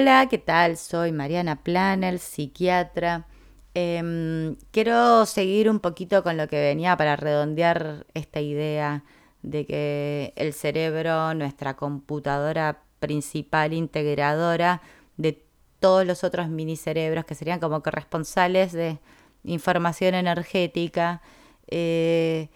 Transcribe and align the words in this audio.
Hola, 0.00 0.28
¿qué 0.30 0.38
tal? 0.38 0.76
Soy 0.76 1.10
Mariana 1.10 1.64
Planel, 1.64 2.20
psiquiatra. 2.20 3.26
Em, 3.74 4.54
quiero 4.70 5.26
seguir 5.26 5.68
un 5.68 5.80
poquito 5.80 6.22
con 6.22 6.36
lo 6.36 6.46
que 6.46 6.60
venía 6.60 6.96
para 6.96 7.16
redondear 7.16 8.06
esta 8.14 8.40
idea 8.40 9.02
de 9.42 9.66
que 9.66 10.32
el 10.36 10.52
cerebro, 10.52 11.34
nuestra 11.34 11.74
computadora 11.74 12.84
principal 13.00 13.72
integradora 13.72 14.82
de 15.16 15.44
todos 15.80 16.06
los 16.06 16.22
otros 16.22 16.48
mini 16.48 16.76
cerebros 16.76 17.24
que 17.24 17.34
serían 17.34 17.58
como 17.58 17.82
corresponsales 17.82 18.70
de 18.72 19.00
información 19.42 20.14
energética, 20.14 21.22
eh, 21.66 22.50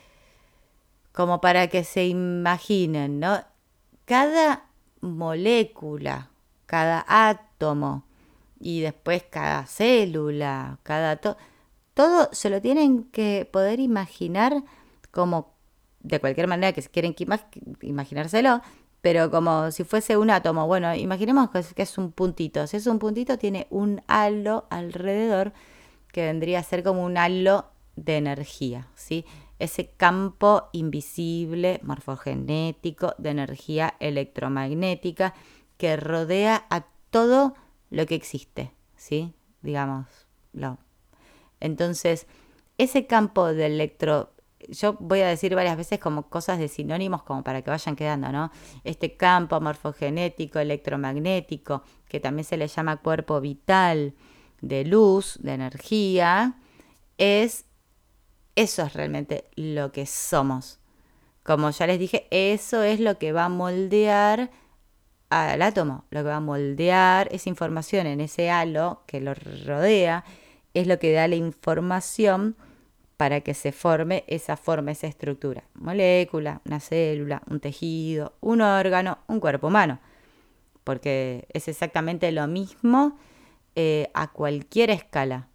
como 1.10 1.40
para 1.40 1.66
que 1.66 1.82
se 1.82 2.06
imaginen, 2.06 3.18
¿no? 3.18 3.42
Cada 4.04 4.66
molécula 5.00 6.31
cada 6.72 7.04
átomo 7.06 8.06
y 8.58 8.80
después 8.80 9.22
cada 9.28 9.66
célula, 9.66 10.78
cada 10.82 11.20
todo 11.92 12.30
se 12.32 12.48
lo 12.48 12.62
tienen 12.62 13.04
que 13.12 13.46
poder 13.52 13.78
imaginar 13.78 14.64
como 15.10 15.52
de 16.00 16.18
cualquier 16.18 16.46
manera 16.48 16.72
que 16.72 16.80
quieren 16.84 17.14
imaginárselo, 17.82 18.62
pero 19.02 19.30
como 19.30 19.70
si 19.70 19.84
fuese 19.84 20.16
un 20.16 20.30
átomo. 20.30 20.66
Bueno, 20.66 20.94
imaginemos 20.94 21.50
que 21.50 21.58
es, 21.58 21.74
que 21.74 21.82
es 21.82 21.98
un 21.98 22.10
puntito. 22.10 22.66
Si 22.66 22.78
es 22.78 22.86
un 22.86 22.98
puntito, 22.98 23.36
tiene 23.36 23.66
un 23.68 24.00
halo 24.06 24.64
alrededor 24.70 25.52
que 26.10 26.24
vendría 26.24 26.60
a 26.60 26.62
ser 26.62 26.82
como 26.82 27.04
un 27.04 27.18
halo 27.18 27.66
de 27.96 28.16
energía, 28.16 28.88
¿sí? 28.94 29.26
Ese 29.58 29.90
campo 29.90 30.70
invisible, 30.72 31.80
morfogenético, 31.82 33.14
de 33.18 33.28
energía 33.28 33.94
electromagnética 34.00 35.34
que 35.76 35.96
rodea 35.96 36.66
a 36.70 36.86
todo 37.10 37.54
lo 37.90 38.06
que 38.06 38.14
existe, 38.14 38.72
¿sí? 38.96 39.34
Digámoslo. 39.62 40.78
Entonces, 41.60 42.26
ese 42.78 43.06
campo 43.06 43.46
de 43.52 43.66
electro, 43.66 44.32
yo 44.68 44.94
voy 44.94 45.20
a 45.20 45.28
decir 45.28 45.54
varias 45.54 45.76
veces 45.76 45.98
como 45.98 46.28
cosas 46.28 46.58
de 46.58 46.68
sinónimos 46.68 47.22
como 47.22 47.44
para 47.44 47.62
que 47.62 47.70
vayan 47.70 47.96
quedando, 47.96 48.30
¿no? 48.32 48.50
Este 48.84 49.16
campo 49.16 49.60
morfogenético, 49.60 50.58
electromagnético, 50.58 51.82
que 52.08 52.20
también 52.20 52.44
se 52.44 52.56
le 52.56 52.68
llama 52.68 52.96
cuerpo 52.96 53.40
vital 53.40 54.14
de 54.60 54.84
luz, 54.84 55.38
de 55.42 55.54
energía, 55.54 56.56
es 57.18 57.66
eso 58.54 58.82
es 58.82 58.92
realmente 58.92 59.48
lo 59.56 59.92
que 59.92 60.06
somos. 60.06 60.78
Como 61.42 61.70
ya 61.70 61.86
les 61.86 61.98
dije, 61.98 62.26
eso 62.30 62.82
es 62.82 63.00
lo 63.00 63.18
que 63.18 63.32
va 63.32 63.46
a 63.46 63.48
moldear 63.48 64.50
al 65.32 65.62
átomo, 65.62 66.04
lo 66.10 66.20
que 66.20 66.28
va 66.28 66.36
a 66.36 66.40
moldear 66.40 67.28
esa 67.32 67.48
información 67.48 68.06
en 68.06 68.20
ese 68.20 68.50
halo 68.50 69.02
que 69.06 69.20
lo 69.20 69.32
rodea, 69.34 70.24
es 70.74 70.86
lo 70.86 70.98
que 70.98 71.12
da 71.12 71.26
la 71.26 71.36
información 71.36 72.56
para 73.16 73.40
que 73.40 73.54
se 73.54 73.72
forme 73.72 74.24
esa 74.26 74.56
forma, 74.56 74.90
esa 74.90 75.06
estructura. 75.06 75.64
Molécula, 75.74 76.60
una 76.66 76.80
célula, 76.80 77.42
un 77.48 77.60
tejido, 77.60 78.34
un 78.40 78.60
órgano, 78.60 79.18
un 79.26 79.40
cuerpo 79.40 79.68
humano. 79.68 80.00
Porque 80.84 81.46
es 81.52 81.68
exactamente 81.68 82.30
lo 82.32 82.46
mismo 82.46 83.16
eh, 83.74 84.10
a 84.14 84.32
cualquier 84.32 84.90
escala. 84.90 85.48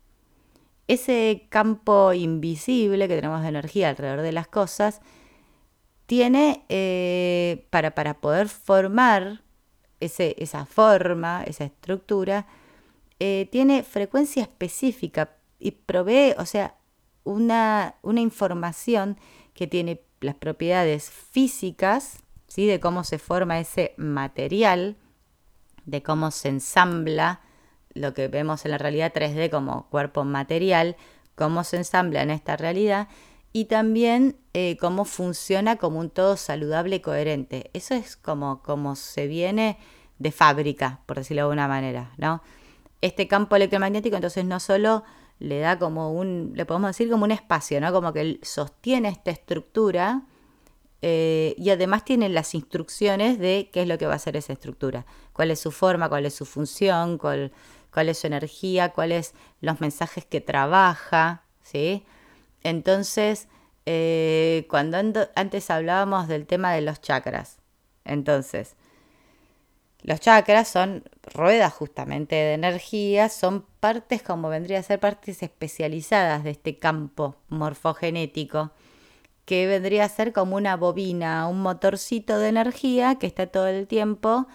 Ese 0.88 1.45
campo 1.50 2.14
invisible 2.14 3.08
que 3.08 3.16
tenemos 3.16 3.42
de 3.42 3.50
energía 3.50 3.89
alrededor 3.89 4.22
de 4.22 4.31
las 4.31 4.48
cosas 4.48 5.02
tiene 6.05 6.64
eh, 6.70 7.67
para, 7.70 7.92
para 7.92 8.16
poder 8.22 8.48
formar 8.48 9.42
esa 9.99 10.65
forma, 10.65 11.43
esa 11.43 11.65
estructura, 11.65 12.45
eh, 13.19 13.47
tiene 13.51 13.83
frecuencia 13.83 14.43
específica 14.43 15.31
y 15.59 15.71
provee, 15.71 16.35
o 16.37 16.45
sea, 16.45 16.75
una, 17.23 17.95
una, 18.03 18.21
información 18.21 19.17
que 19.53 19.67
tiene 19.67 20.02
las 20.21 20.36
propiedades 20.36 21.09
físicas, 21.09 22.19
¿sí? 22.47 22.67
de 22.67 22.80
cómo 22.80 23.03
se 23.03 23.17
forma 23.19 23.59
ese 23.59 23.93
material, 23.97 24.97
de 25.86 26.03
cómo 26.03 26.31
se 26.31 26.49
ensambla 26.49 27.41
lo 27.93 28.13
que 28.13 28.27
vemos 28.27 28.65
en 28.65 28.71
la 28.71 28.77
realidad 28.77 29.13
3D 29.13 29.49
como 29.49 29.89
cuerpo 29.89 30.23
material, 30.23 30.95
cómo 31.36 31.63
se 31.63 31.77
ensambla 31.77 32.21
en 32.21 32.30
esta 32.30 32.55
realidad 32.55 33.07
y 33.53 33.65
también 33.65 34.37
eh, 34.53 34.77
cómo 34.80 35.05
funciona 35.05 35.77
como 35.77 35.99
un 35.99 36.09
todo 36.09 36.37
saludable 36.37 36.97
y 36.97 36.99
coherente. 36.99 37.69
Eso 37.73 37.95
es 37.95 38.15
como, 38.15 38.61
como 38.61 38.95
se 38.95 39.27
viene 39.27 39.77
de 40.19 40.31
fábrica, 40.31 41.02
por 41.05 41.17
decirlo 41.17 41.41
de 41.41 41.43
alguna 41.43 41.67
manera, 41.67 42.11
¿no? 42.17 42.41
Este 43.02 43.27
campo 43.27 43.55
electromagnético 43.55 44.15
entonces 44.15 44.45
no 44.45 44.59
solo 44.59 45.03
le 45.39 45.59
da 45.59 45.77
como 45.77 46.11
un, 46.11 46.53
le 46.55 46.65
podemos 46.65 46.89
decir 46.89 47.09
como 47.09 47.25
un 47.25 47.31
espacio, 47.31 47.80
¿no? 47.80 47.91
Como 47.91 48.13
que 48.13 48.39
sostiene 48.41 49.09
esta 49.09 49.31
estructura 49.31 50.23
eh, 51.02 51.53
y 51.57 51.69
además 51.69 52.03
tiene 52.03 52.27
las 52.30 52.55
instrucciones 52.55 53.37
de 53.37 53.69
qué 53.71 53.83
es 53.83 53.87
lo 53.87 53.97
que 53.97 54.07
va 54.07 54.13
a 54.13 54.15
hacer 54.15 54.36
esa 54.36 54.53
estructura, 54.53 55.05
cuál 55.33 55.52
es 55.52 55.59
su 55.59 55.71
forma, 55.71 56.09
cuál 56.09 56.25
es 56.25 56.33
su 56.33 56.45
función, 56.45 57.19
cuál, 57.19 57.52
cuál 57.93 58.09
es 58.09 58.17
su 58.17 58.27
energía, 58.27 58.93
cuáles 58.93 59.36
los 59.61 59.80
mensajes 59.80 60.25
que 60.25 60.41
trabaja, 60.41 61.43
¿sí? 61.61 62.03
Entonces, 62.67 63.48
eh, 63.86 64.66
cuando 64.70 64.98
antes 65.36 65.70
hablábamos 65.70 66.28
del 66.28 66.45
tema 66.45 66.73
de 66.73 66.82
los 66.82 67.00
chakras, 67.00 67.60
entonces, 68.04 68.76
los 70.02 70.20
chakras 70.20 70.67
son 70.67 71.05
ruedas 71.33 71.73
justamente 71.73 72.36
de 72.36 72.54
energía, 72.55 73.30
son 73.30 73.66
partes 73.80 74.22
como 74.22 74.50
vendría 74.50 74.80
a 74.80 74.83
ser 74.83 75.00
partes 75.00 75.42
especializadas 75.44 76.44
de 76.44 76.50
este 76.52 76.78
campo 76.78 77.38
morfogenético, 77.48 78.72
que 79.45 79.66
vendría 79.66 80.04
a 80.04 80.10
ser 80.10 80.34
como 80.34 80.58
una 80.58 80.76
bobina, 80.76 81.48
un 81.48 81.61
motorcito 81.61 82.38
de 82.38 82.49
energía 82.49 83.16
que 83.16 83.28
está 83.28 83.48
todo 83.48 83.67
el 83.67 83.88
tiempo 83.88 84.45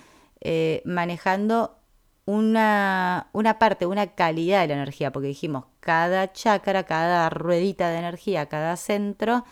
eh, 0.43 0.83
manejando 0.85 1.79
una, 2.25 3.29
una 3.33 3.59
parte, 3.59 3.87
una 3.87 4.09
calidad 4.09 4.63
de 4.63 4.69
la 4.69 4.75
energía, 4.75 5.13
porque 5.13 5.29
dijimos, 5.29 5.65
cada 5.81 6.33
chakra, 6.33 6.85
cada 6.85 7.29
ruedita 7.31 7.91
de 7.91 7.99
energía, 7.99 8.47
cada 8.47 8.77
centro 8.77 9.45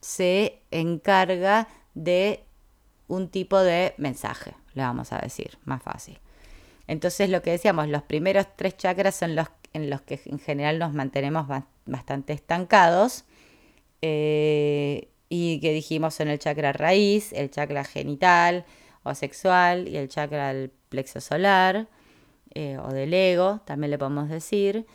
se 0.00 0.62
encarga 0.70 1.68
de 1.94 2.44
un 3.08 3.28
tipo 3.28 3.60
de 3.60 3.94
mensaje, 3.98 4.54
le 4.74 4.82
vamos 4.82 5.12
a 5.12 5.18
decir, 5.18 5.58
más 5.64 5.82
fácil. 5.82 6.18
Entonces 6.86 7.30
lo 7.30 7.42
que 7.42 7.50
decíamos, 7.50 7.88
los 7.88 8.02
primeros 8.02 8.46
tres 8.56 8.76
chakras 8.76 9.16
son 9.16 9.34
los 9.34 9.48
en 9.76 9.90
los 9.90 10.00
que 10.00 10.20
en 10.24 10.38
general 10.38 10.78
nos 10.78 10.94
mantenemos 10.94 11.46
bastante 11.84 12.32
estancados. 12.32 13.24
Eh, 14.02 15.08
y 15.28 15.60
que 15.60 15.72
dijimos 15.72 16.14
son 16.14 16.28
el 16.28 16.38
chakra 16.38 16.72
raíz, 16.72 17.32
el 17.32 17.50
chakra 17.50 17.84
genital 17.84 18.64
o 19.02 19.14
sexual 19.14 19.88
y 19.88 19.96
el 19.96 20.08
chakra 20.08 20.54
del 20.54 20.70
plexo 20.88 21.20
solar. 21.20 21.88
Eh, 22.58 22.78
o 22.78 22.90
del 22.90 23.12
ego, 23.12 23.60
también 23.66 23.90
le 23.90 23.98
podemos 23.98 24.30
decir. 24.30 24.86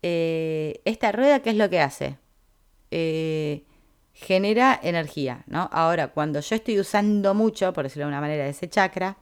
Eh, 0.00 0.80
esta 0.84 1.10
rueda, 1.10 1.40
¿qué 1.40 1.50
es 1.50 1.56
lo 1.56 1.68
que 1.68 1.80
hace? 1.80 2.18
Eh, 2.92 3.64
genera 4.12 4.78
energía, 4.80 5.42
¿no? 5.48 5.68
Ahora, 5.72 6.12
cuando 6.12 6.38
yo 6.38 6.54
estoy 6.54 6.78
usando 6.78 7.34
mucho, 7.34 7.72
por 7.72 7.82
decirlo 7.82 8.04
de 8.04 8.10
una 8.10 8.20
manera, 8.20 8.46
ese 8.46 8.68
chakra, 8.68 9.16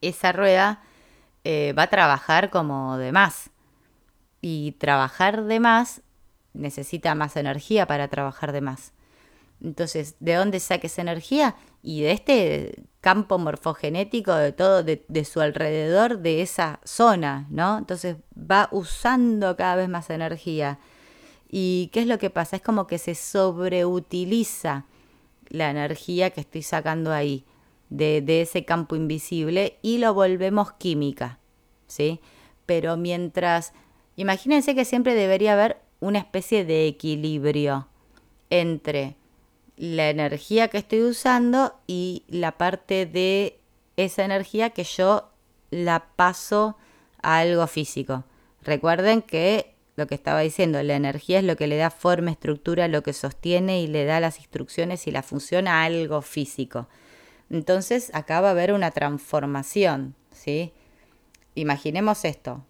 esa 0.00 0.32
rueda 0.32 0.82
va 1.46 1.82
a 1.82 1.90
trabajar 1.90 2.48
como 2.48 2.96
de 2.96 3.12
más. 3.12 3.50
Y 4.40 4.72
trabajar 4.78 5.44
de 5.44 5.60
más 5.60 6.00
necesita 6.54 7.14
más 7.14 7.36
energía 7.36 7.86
para 7.86 8.08
trabajar 8.08 8.52
de 8.52 8.62
más. 8.62 8.94
Entonces, 9.62 10.16
¿de 10.18 10.32
dónde 10.32 10.60
saque 10.60 10.86
esa 10.86 11.02
energía? 11.02 11.56
Y 11.82 12.00
de 12.00 12.12
este 12.12 12.84
campo 13.04 13.36
morfogenético 13.36 14.34
de 14.34 14.52
todo, 14.52 14.82
de, 14.82 15.24
su 15.26 15.42
alrededor, 15.42 16.20
de 16.20 16.40
esa 16.40 16.80
zona, 16.84 17.46
¿no? 17.50 17.76
Entonces 17.76 18.16
va 18.34 18.70
usando 18.72 19.56
cada 19.56 19.76
vez 19.76 19.90
más 19.90 20.08
energía. 20.08 20.78
¿Y 21.50 21.90
qué 21.92 22.00
es 22.00 22.06
lo 22.06 22.16
que 22.16 22.30
pasa? 22.30 22.56
Es 22.56 22.62
como 22.62 22.86
que 22.86 22.96
se 22.96 23.14
sobreutiliza 23.14 24.86
la 25.50 25.68
energía 25.68 26.30
que 26.30 26.40
estoy 26.40 26.62
sacando 26.62 27.12
ahí 27.12 27.44
de, 27.90 28.22
de 28.22 28.40
ese 28.40 28.64
campo 28.64 28.96
invisible 28.96 29.78
y 29.82 29.98
lo 29.98 30.14
volvemos 30.14 30.72
química, 30.72 31.40
¿sí? 31.86 32.22
Pero 32.64 32.96
mientras, 32.96 33.74
imagínense 34.16 34.74
que 34.74 34.86
siempre 34.86 35.14
debería 35.14 35.52
haber 35.52 35.76
una 36.00 36.20
especie 36.20 36.64
de 36.64 36.86
equilibrio 36.86 37.86
entre 38.48 39.18
la 39.76 40.10
energía 40.10 40.68
que 40.68 40.78
estoy 40.78 41.02
usando 41.02 41.74
y 41.86 42.24
la 42.28 42.52
parte 42.52 43.06
de 43.06 43.58
esa 43.96 44.24
energía 44.24 44.70
que 44.70 44.84
yo 44.84 45.30
la 45.70 46.06
paso 46.16 46.76
a 47.22 47.38
algo 47.38 47.66
físico. 47.66 48.24
Recuerden 48.62 49.22
que 49.22 49.74
lo 49.96 50.06
que 50.06 50.14
estaba 50.14 50.40
diciendo, 50.40 50.82
la 50.82 50.96
energía 50.96 51.38
es 51.38 51.44
lo 51.44 51.56
que 51.56 51.66
le 51.66 51.76
da 51.76 51.90
forma, 51.90 52.30
estructura, 52.30 52.88
lo 52.88 53.02
que 53.02 53.12
sostiene 53.12 53.80
y 53.80 53.86
le 53.86 54.04
da 54.04 54.20
las 54.20 54.38
instrucciones 54.38 55.06
y 55.06 55.10
la 55.10 55.22
función 55.22 55.68
a 55.68 55.84
algo 55.84 56.22
físico. 56.22 56.88
Entonces 57.50 58.10
acá 58.14 58.40
va 58.40 58.48
a 58.48 58.52
haber 58.52 58.72
una 58.72 58.90
transformación, 58.90 60.14
¿sí? 60.32 60.72
imaginemos 61.54 62.24
esto. 62.24 62.64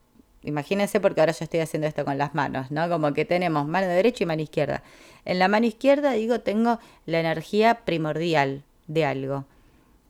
Imagínense 0.45 1.01
porque 1.01 1.21
ahora 1.21 1.33
yo 1.33 1.45
estoy 1.45 1.61
haciendo 1.61 1.89
esto 1.89 2.05
con 2.05 2.19
las 2.19 2.35
manos, 2.35 2.71
¿no? 2.71 2.89
Como 2.89 3.15
que 3.15 3.25
tenemos 3.25 3.67
mano 3.67 3.87
derecha 3.89 4.25
y 4.25 4.27
mano 4.27 4.43
izquierda. 4.43 4.83
En 5.25 5.39
la 5.39 5.49
mano 5.49 5.67
izquierda, 5.67 6.13
digo, 6.13 6.41
tengo 6.41 6.79
la 7.07 7.21
energía 7.21 7.81
primordial 7.85 8.63
de 8.87 9.07
algo. 9.07 9.47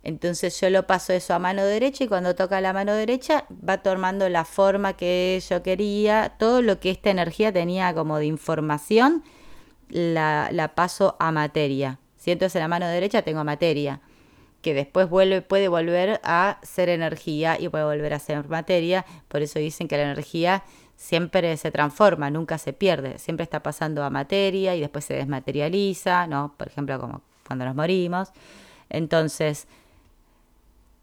Entonces 0.03 0.61
yo 0.61 0.69
lo 0.71 0.87
paso 0.87 1.13
eso 1.13 1.35
a 1.35 1.39
mano 1.39 1.65
derecha 1.65 2.05
y 2.05 2.09
cuando 2.09 2.35
toca 2.35 2.61
la 2.61 2.73
mano 2.73 2.93
derecha 2.93 3.47
va 3.67 3.79
tomando 3.79 4.29
la 4.29 4.45
forma 4.45 4.97
que 4.97 5.41
yo 5.49 5.63
quería, 5.63 6.35
todo 6.39 6.63
lo 6.63 6.81
que 6.81 6.91
esta 6.91 7.11
energía 7.11 7.53
tenía 7.53 7.95
como 7.95 8.19
de 8.19 8.27
información, 8.27 9.23
la, 9.89 10.51
la 10.53 10.75
paso 10.75 11.17
a 11.21 11.31
materia. 11.31 12.01
Si 12.17 12.33
entonces 12.33 12.57
en 12.57 12.63
la 12.63 12.69
mano 12.69 12.87
derecha 12.89 13.23
tengo 13.23 13.45
materia 13.45 14.01
que 14.65 14.73
después 14.73 15.09
puede 15.09 15.69
volver 15.69 16.23
a 16.25 16.59
ser 16.63 16.89
energía 16.89 17.61
y 17.61 17.69
puede 17.69 17.85
volver 17.85 18.15
a 18.15 18.19
ser 18.19 18.49
materia. 18.49 19.05
Por 19.29 19.43
eso 19.43 19.59
dicen 19.59 19.89
que 19.89 19.99
la 19.99 20.05
energía 20.05 20.65
siempre 20.97 21.55
se 21.59 21.71
transforma, 21.71 22.31
nunca 22.31 22.57
se 22.57 22.73
pierde, 22.73 23.19
siempre 23.19 23.45
está 23.45 23.63
pasando 23.63 24.03
a 24.03 24.09
materia 24.09 24.75
y 24.75 24.81
después 24.81 25.05
se 25.05 25.13
desmaterializa, 25.13 26.27
¿no? 26.27 26.55
Por 26.57 26.69
ejemplo, 26.69 26.99
como 26.99 27.21
cuando 27.47 27.67
nos 27.67 27.75
morimos. 27.75 28.31
Entonces, 28.89 29.69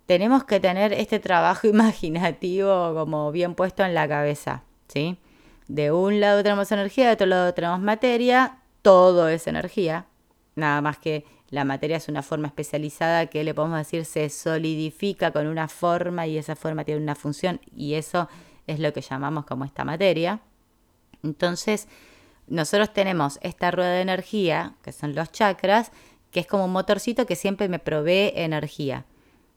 tenemos 0.07 0.43
que 0.43 0.59
tener 0.59 0.91
este 0.91 1.19
trabajo 1.19 1.67
imaginativo 1.75 2.95
como 2.95 3.31
bien 3.31 3.53
puesto 3.53 3.83
en 3.85 3.93
la 3.93 4.07
cabeza, 4.07 4.63
¿sí? 4.87 5.19
De 5.67 5.91
un 5.91 6.19
lado 6.19 6.41
tenemos 6.41 6.71
energía, 6.71 7.05
de 7.05 7.13
otro 7.13 7.27
lado 7.27 7.53
tenemos 7.53 7.79
materia, 7.79 8.57
todo 8.81 9.29
es 9.29 9.45
energía, 9.45 10.07
nada 10.55 10.81
más 10.81 10.97
que 10.97 11.25
la 11.51 11.65
materia 11.65 11.97
es 11.97 12.07
una 12.07 12.23
forma 12.23 12.47
especializada 12.47 13.27
que 13.27 13.43
le 13.43 13.53
podemos 13.53 13.77
decir 13.77 14.05
se 14.05 14.29
solidifica 14.29 15.31
con 15.31 15.47
una 15.47 15.67
forma 15.67 16.25
y 16.25 16.37
esa 16.37 16.55
forma 16.55 16.85
tiene 16.85 17.01
una 17.01 17.15
función 17.15 17.59
y 17.75 17.95
eso 17.95 18.29
es 18.67 18.79
lo 18.79 18.93
que 18.93 19.01
llamamos 19.01 19.45
como 19.45 19.65
esta 19.65 19.83
materia. 19.83 20.39
Entonces, 21.23 21.89
nosotros 22.47 22.93
tenemos 22.93 23.37
esta 23.41 23.69
rueda 23.69 23.91
de 23.91 24.01
energía, 24.01 24.75
que 24.81 24.93
son 24.93 25.13
los 25.13 25.31
chakras, 25.31 25.91
que 26.31 26.39
es 26.39 26.47
como 26.47 26.65
un 26.65 26.71
motorcito 26.71 27.25
que 27.25 27.35
siempre 27.35 27.67
me 27.67 27.79
provee 27.79 28.31
energía. 28.35 29.05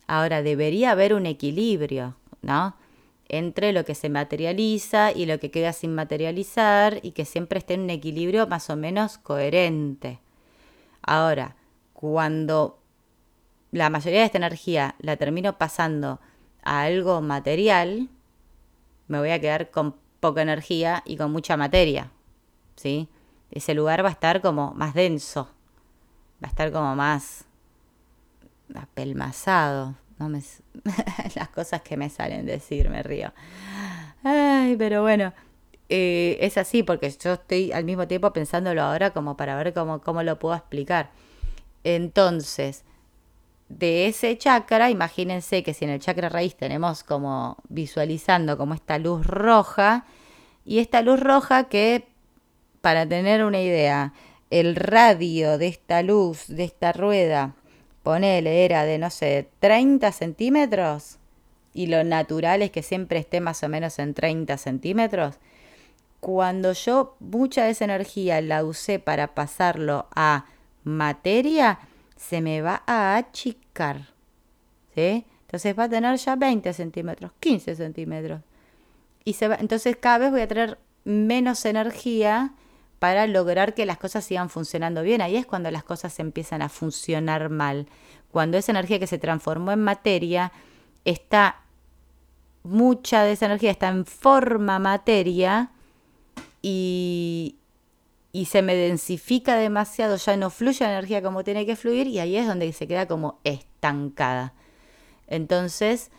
Ahora, 0.09 0.43
debería 0.43 0.91
haber 0.91 1.15
un 1.15 1.27
equilibrio, 1.27 2.17
¿no? 2.43 2.77
Entre 3.29 3.73
lo 3.73 3.85
que 3.85 3.95
se 3.95 4.11
materializa 4.11 5.13
y 5.13 5.27
lo 5.27 5.39
que 5.39 5.53
queda 5.53 5.73
sin 5.73 5.95
materializar 5.95 6.99
y 7.03 7.13
que 7.13 7.25
siempre 7.25 7.61
esté 7.61 7.75
en 7.75 7.83
un 7.83 7.91
equilibrio 7.91 8.49
más 8.49 8.69
o 8.69 8.77
menos 8.77 9.17
coherente. 9.19 10.19
Ahora, 11.01 11.57
cuando 11.95 12.79
la 13.73 13.91
mayoría 13.91 14.21
de 14.21 14.27
esta 14.27 14.39
energía 14.39 14.95
la 15.01 15.17
termino 15.17 15.59
pasando 15.59 16.21
a 16.63 16.83
algo 16.83 17.21
material, 17.23 18.09
me 19.09 19.19
voy 19.19 19.31
a 19.31 19.41
quedar 19.41 19.71
con 19.71 19.97
poca 20.21 20.43
energía 20.43 21.03
y 21.07 21.17
con 21.17 21.33
mucha 21.33 21.57
materia. 21.57 22.11
¿Sí? 22.77 23.09
Ese 23.51 23.75
lugar 23.75 24.05
va 24.05 24.09
a 24.11 24.13
estar 24.13 24.41
como 24.41 24.75
más 24.75 24.95
denso, 24.95 25.49
va 26.43 26.49
a 26.49 26.51
estar 26.51 26.73
como 26.73 26.95
más 26.95 27.47
apelmazado. 28.75 29.95
No 30.19 30.29
me, 30.29 30.43
las 31.35 31.49
cosas 31.49 31.83
que 31.83 31.97
me 31.97 32.11
salen 32.11 32.47
decir, 32.47 32.89
me 32.91 33.03
río. 33.03 33.33
Ay, 34.23 34.77
pero 34.77 35.03
bueno, 35.03 35.33
eh, 35.89 36.39
es 36.41 36.57
así 36.59 36.83
porque 36.83 37.11
yo 37.11 37.35
estoy 37.35 37.73
al 37.73 37.85
mismo 37.85 38.09
tiempo 38.09 38.33
pensándolo 38.33 38.83
ahora 38.83 39.11
como 39.11 39.37
para 39.37 39.57
ver 39.57 39.75
cómo, 39.75 40.01
cómo 40.01 40.23
lo 40.23 40.39
puedo 40.39 40.55
explicar. 40.55 41.11
Entonces, 41.85 42.85
de 43.69 44.07
ese 44.07 44.37
chakra, 44.37 44.91
imagínense 44.91 45.63
que 45.63 45.75
si 45.75 45.85
en 45.85 45.91
el 45.93 46.01
chakra 46.01 46.29
raíz 46.29 46.57
tenemos 46.57 47.05
como 47.05 47.57
visualizando 47.69 48.59
como 48.59 48.75
esta 48.75 48.99
luz 48.99 49.27
roja, 49.27 50.07
y 50.65 50.79
esta 50.79 51.03
luz 51.03 51.21
roja 51.21 51.65
que, 51.65 52.07
para 52.81 53.07
tener 53.07 53.45
una 53.45 53.61
idea, 53.61 54.15
el 54.51 54.77
radio 54.77 55.59
de 55.59 55.69
esta 55.69 56.03
luz, 56.03 56.47
de 56.49 56.65
esta 56.65 56.93
rueda, 56.93 57.55
ponele, 58.03 58.65
era 58.65 58.85
de, 58.85 58.99
no 58.99 59.11
sé, 59.11 59.49
30 59.61 60.13
centímetros, 60.13 61.19
y 61.73 61.89
lo 61.89 62.05
natural 62.05 62.63
es 62.63 62.71
que 62.71 62.83
siempre 62.83 63.19
esté 63.19 63.41
más 63.41 63.63
o 63.63 63.69
menos 63.69 63.99
en 63.99 64.15
30 64.15 64.57
centímetros, 64.59 65.37
cuando 66.21 66.73
yo 66.73 67.17
mucha 67.21 67.65
de 67.65 67.73
esa 67.73 67.85
energía 67.85 68.41
la 68.41 68.65
usé 68.65 68.99
para 68.99 69.35
pasarlo 69.35 70.07
a 70.15 70.47
materia, 70.85 71.81
se 72.17 72.41
me 72.41 72.63
va 72.63 72.83
a 72.87 73.17
achicar. 73.17 74.09
¿Sí? 74.95 75.27
Entonces 75.43 75.79
va 75.79 75.85
a 75.85 75.89
tener 75.89 76.17
ya 76.17 76.37
20 76.37 76.73
centímetros, 76.73 77.33
15 77.41 77.77
centímetros. 77.77 78.41
Y 79.25 79.35
se 79.35 79.49
va, 79.49 79.57
entonces 79.57 79.97
cada 79.97 80.19
vez 80.19 80.31
voy 80.31 80.43
a 80.43 80.49
tener 80.49 80.79
menos 81.05 81.65
energía 81.65 82.55
para 82.99 83.27
lograr 83.27 83.75
que 83.75 83.87
las 83.87 83.99
cosas 83.99 84.25
sigan 84.25 84.49
funcionando 84.51 85.03
bien. 85.03 85.21
Ahí 85.21 85.37
es 85.37 85.47
cuando 85.47 85.71
las 85.71 85.85
cosas 85.85 86.19
empiezan 86.21 86.63
a 86.63 86.69
funcionar 86.69 87.51
mal. 87.51 87.87
Cuando 88.31 88.57
esa 88.57 88.73
energía 88.73 88.99
que 88.99 89.07
se 89.07 89.19
transformó 89.19 89.73
en 89.73 89.83
materia 89.83 90.53
está, 91.05 91.63
mucha 92.63 93.23
de 93.23 93.33
esa 93.33 93.47
energía 93.47 93.71
está 93.71 93.89
en 93.89 94.07
forma 94.07 94.79
materia 94.79 95.71
y, 96.63 97.57
y 98.35 98.47
se 98.47 98.63
me 98.63 98.75
densifica 98.75 99.55
demasiado, 99.55 100.17
ya 100.17 100.37
no 100.37 100.51
fluye 100.51 100.85
la 100.85 100.91
energía 100.91 101.23
como 101.23 101.45
tiene 101.45 101.65
que 101.67 101.77
fluir 101.77 102.09
y 102.09 102.19
ahí 102.19 102.37
es 102.37 102.49
donde 102.49 102.73
se 102.73 102.89
queda 102.89 103.07
como 103.07 103.39
estancada. 103.45 104.55
Entonces, 105.29 106.11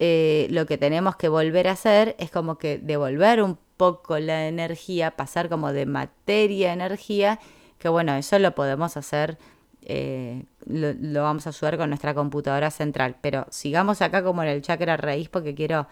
eh, 0.00 0.48
lo 0.50 0.66
que 0.66 0.78
tenemos 0.78 1.14
que 1.14 1.28
volver 1.28 1.68
a 1.68 1.72
hacer 1.72 2.16
es 2.18 2.32
como 2.32 2.58
que 2.58 2.78
devolver 2.78 3.40
un 3.40 3.56
poco 3.76 4.18
la 4.18 4.48
energía, 4.48 5.12
pasar 5.12 5.48
como 5.48 5.72
de 5.72 5.86
materia 5.86 6.70
a 6.70 6.72
energía, 6.72 7.38
que 7.78 7.88
bueno, 7.88 8.16
eso 8.16 8.36
lo 8.40 8.52
podemos 8.56 8.96
hacer, 8.96 9.38
eh, 9.82 10.46
lo, 10.66 11.22
vamos 11.22 11.46
a 11.46 11.50
ayudar 11.50 11.78
con 11.78 11.90
nuestra 11.90 12.14
computadora 12.14 12.72
central, 12.72 13.14
pero 13.20 13.46
sigamos 13.50 14.02
acá 14.02 14.24
como 14.24 14.42
en 14.42 14.48
el 14.48 14.62
chakra 14.62 14.96
raíz 14.96 15.28
porque 15.28 15.54
quiero 15.54 15.86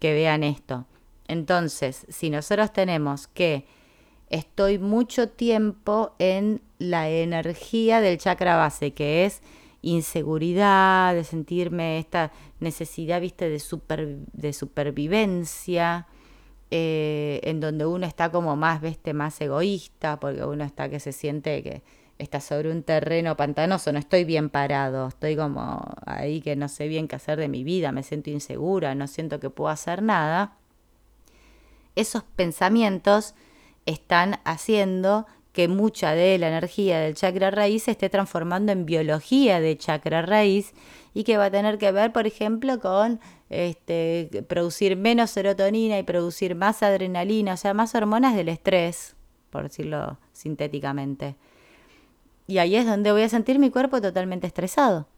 que 0.00 0.12
vean 0.12 0.42
esto. 0.42 0.86
Entonces, 1.28 2.04
si 2.08 2.30
nosotros 2.30 2.72
tenemos 2.72 3.28
que 3.28 3.64
estoy 4.30 4.78
mucho 4.78 5.28
tiempo 5.28 6.14
en 6.18 6.62
la 6.78 7.10
energía 7.10 8.00
del 8.00 8.18
chakra 8.18 8.56
base, 8.56 8.92
que 8.92 9.26
es 9.26 9.42
inseguridad, 9.82 11.14
de 11.14 11.24
sentirme 11.24 11.98
esta 11.98 12.32
necesidad, 12.60 13.20
viste, 13.20 13.48
de, 13.48 13.62
de 14.32 14.52
supervivencia, 14.52 16.06
eh, 16.70 17.40
en 17.42 17.60
donde 17.60 17.86
uno 17.86 18.06
está 18.06 18.30
como 18.30 18.56
más, 18.56 18.80
viste, 18.80 19.12
más 19.12 19.40
egoísta, 19.40 20.20
porque 20.20 20.44
uno 20.44 20.64
está 20.64 20.88
que 20.88 21.00
se 21.00 21.12
siente 21.12 21.62
que 21.62 21.82
está 22.18 22.40
sobre 22.40 22.70
un 22.70 22.82
terreno 22.82 23.36
pantanoso, 23.36 23.92
no 23.92 23.98
estoy 23.98 24.24
bien 24.24 24.50
parado, 24.50 25.08
estoy 25.08 25.36
como 25.36 25.82
ahí 26.06 26.42
que 26.42 26.54
no 26.54 26.68
sé 26.68 26.86
bien 26.86 27.08
qué 27.08 27.16
hacer 27.16 27.38
de 27.38 27.48
mi 27.48 27.64
vida, 27.64 27.92
me 27.92 28.02
siento 28.02 28.30
insegura, 28.30 28.94
no 28.94 29.06
siento 29.06 29.40
que 29.40 29.50
puedo 29.50 29.70
hacer 29.70 30.02
nada. 30.02 30.56
Esos 31.96 32.22
pensamientos 32.22 33.34
están 33.86 34.40
haciendo 34.44 35.26
que 35.52 35.68
mucha 35.68 36.12
de 36.12 36.38
la 36.38 36.48
energía 36.48 37.00
del 37.00 37.14
chakra 37.14 37.50
raíz 37.50 37.84
se 37.84 37.90
esté 37.92 38.08
transformando 38.08 38.72
en 38.72 38.86
biología 38.86 39.60
de 39.60 39.76
chakra 39.76 40.22
raíz 40.22 40.72
y 41.12 41.24
que 41.24 41.36
va 41.36 41.46
a 41.46 41.50
tener 41.50 41.78
que 41.78 41.90
ver, 41.90 42.12
por 42.12 42.26
ejemplo, 42.26 42.78
con 42.78 43.20
este, 43.48 44.44
producir 44.48 44.96
menos 44.96 45.30
serotonina 45.30 45.98
y 45.98 46.04
producir 46.04 46.54
más 46.54 46.82
adrenalina, 46.82 47.54
o 47.54 47.56
sea, 47.56 47.74
más 47.74 47.94
hormonas 47.94 48.36
del 48.36 48.48
estrés, 48.48 49.16
por 49.50 49.64
decirlo 49.64 50.18
sintéticamente. 50.32 51.36
Y 52.46 52.58
ahí 52.58 52.76
es 52.76 52.86
donde 52.86 53.12
voy 53.12 53.22
a 53.22 53.28
sentir 53.28 53.58
mi 53.58 53.70
cuerpo 53.70 54.00
totalmente 54.00 54.46
estresado. 54.46 55.08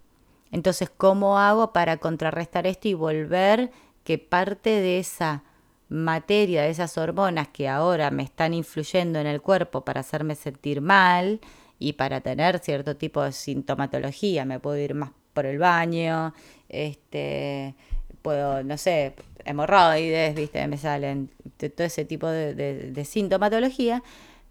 Entonces, 0.50 0.90
¿cómo 0.94 1.38
hago 1.38 1.72
para 1.72 1.98
contrarrestar 1.98 2.66
esto 2.66 2.88
y 2.88 2.94
volver 2.94 3.70
que 4.04 4.18
parte 4.18 4.70
de 4.70 4.98
esa 4.98 5.44
materia 5.92 6.62
de 6.62 6.70
esas 6.70 6.96
hormonas 6.98 7.48
que 7.48 7.68
ahora 7.68 8.10
me 8.10 8.22
están 8.22 8.54
influyendo 8.54 9.18
en 9.18 9.26
el 9.26 9.40
cuerpo 9.42 9.84
para 9.84 10.00
hacerme 10.00 10.34
sentir 10.34 10.80
mal 10.80 11.40
y 11.78 11.94
para 11.94 12.20
tener 12.20 12.58
cierto 12.58 12.96
tipo 12.96 13.22
de 13.22 13.32
sintomatología. 13.32 14.44
Me 14.44 14.58
puedo 14.58 14.78
ir 14.78 14.94
más 14.94 15.10
por 15.32 15.46
el 15.46 15.58
baño, 15.58 16.34
este, 16.68 17.74
puedo, 18.22 18.62
no 18.62 18.76
sé, 18.78 19.14
hemorroides, 19.44 20.34
viste, 20.34 20.66
me 20.66 20.78
salen 20.78 21.30
todo 21.58 21.86
ese 21.86 22.04
tipo 22.04 22.28
de, 22.28 23.04
sintomatología. 23.04 24.02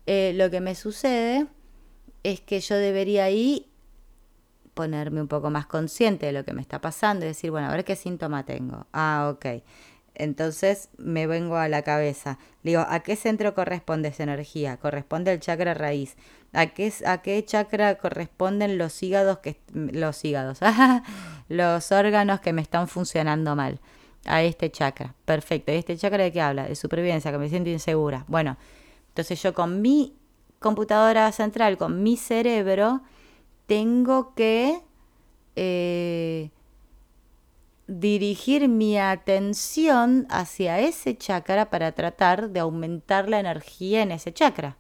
Eh, 0.06 0.34
lo 0.36 0.50
que 0.50 0.62
me 0.62 0.76
sucede 0.76 1.48
es 2.24 2.42
que 2.42 2.60
yo 2.60 2.76
debería 2.76 3.26
ahí 3.26 3.68
ponerme 4.74 5.22
un 5.22 5.28
poco 5.28 5.50
más 5.50 5.66
consciente 5.66 6.28
de 6.28 6.32
lo 6.32 6.46
que 6.46 6.54
me 6.54 6.62
está 6.62 6.80
pasando 6.80 7.26
y 7.26 7.30
decir, 7.30 7.52
bueno, 7.52 7.68
a 7.68 7.72
ver 7.72 7.84
qué 7.86 7.96
síntoma 7.96 8.46
tengo. 8.46 8.88
Ah, 8.94 9.32
ok. 9.34 9.64
Entonces 10.16 10.90
me 10.98 11.28
vengo 11.28 11.56
a 11.56 11.68
la 11.68 11.82
cabeza. 11.84 12.38
Digo, 12.64 12.86
¿a 12.88 13.00
qué 13.00 13.16
centro 13.16 13.54
corresponde 13.54 14.10
esa 14.10 14.24
energía? 14.24 14.78
Corresponde 14.78 15.32
al 15.32 15.40
chakra 15.40 15.74
raíz. 15.74 16.16
¿A 16.54 16.68
qué, 16.68 16.94
a 17.06 17.22
qué 17.22 17.44
chakra 17.46 17.96
corresponden 17.98 18.78
los 18.78 19.02
hígados 19.02 19.40
que 19.40 19.60
los 19.74 20.24
hígados? 20.26 20.60
los 21.48 21.92
órganos 21.92 22.42
que 22.42 22.54
me 22.54 22.62
están 22.62 22.88
funcionando 22.88 23.56
mal. 23.56 23.80
a 24.26 24.44
este 24.44 24.70
chakra. 24.70 25.16
Perfecto. 25.26 25.72
¿Y 25.72 25.76
este 25.76 25.98
chakra 25.98 26.24
de 26.24 26.32
qué 26.32 26.42
habla? 26.42 26.68
De 26.68 26.76
supervivencia, 26.76 27.32
que 27.32 27.38
me 27.38 27.50
siento 27.50 27.70
insegura. 27.70 28.26
Bueno, 28.28 28.58
entonces 29.08 29.42
yo 29.42 29.54
con 29.54 29.82
mi 29.82 30.16
computadora 30.60 31.32
central, 31.32 31.78
con 31.78 32.04
mi 32.04 32.18
cerebro, 32.18 33.02
tengo 33.66 34.36
que 34.36 34.80
eh, 35.56 35.91
dirigir 38.02 38.68
mi 38.68 38.98
atención 38.98 40.26
hacia 40.30 40.80
ese 40.80 41.16
chakra 41.16 41.70
para 41.70 41.92
tratar 41.92 42.50
de 42.50 42.60
aumentar 42.60 43.30
la 43.30 43.40
energía 43.40 44.02
en 44.02 44.12
ese 44.12 44.34
chakra. 44.34 44.76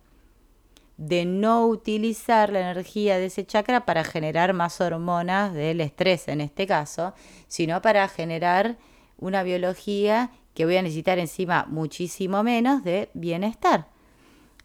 De 0.97 1.25
no 1.25 1.67
utilizar 1.67 2.51
la 2.51 2.59
energía 2.61 3.17
de 3.17 3.27
ese 3.27 3.45
chakra 3.45 3.85
para 3.85 4.03
generar 4.03 4.53
más 4.53 4.81
hormonas 4.81 5.53
del 5.53 5.81
estrés 5.81 6.27
en 6.27 6.41
este 6.41 6.65
caso, 6.65 7.13
sino 7.47 7.81
para 7.81 8.07
generar 8.07 8.77
una 9.17 9.43
biología 9.43 10.31
que 10.55 10.65
voy 10.65 10.77
a 10.77 10.81
necesitar 10.81 11.19
encima 11.19 11.65
muchísimo 11.69 12.41
menos 12.43 12.83
de 12.83 13.09
bienestar. 13.13 13.87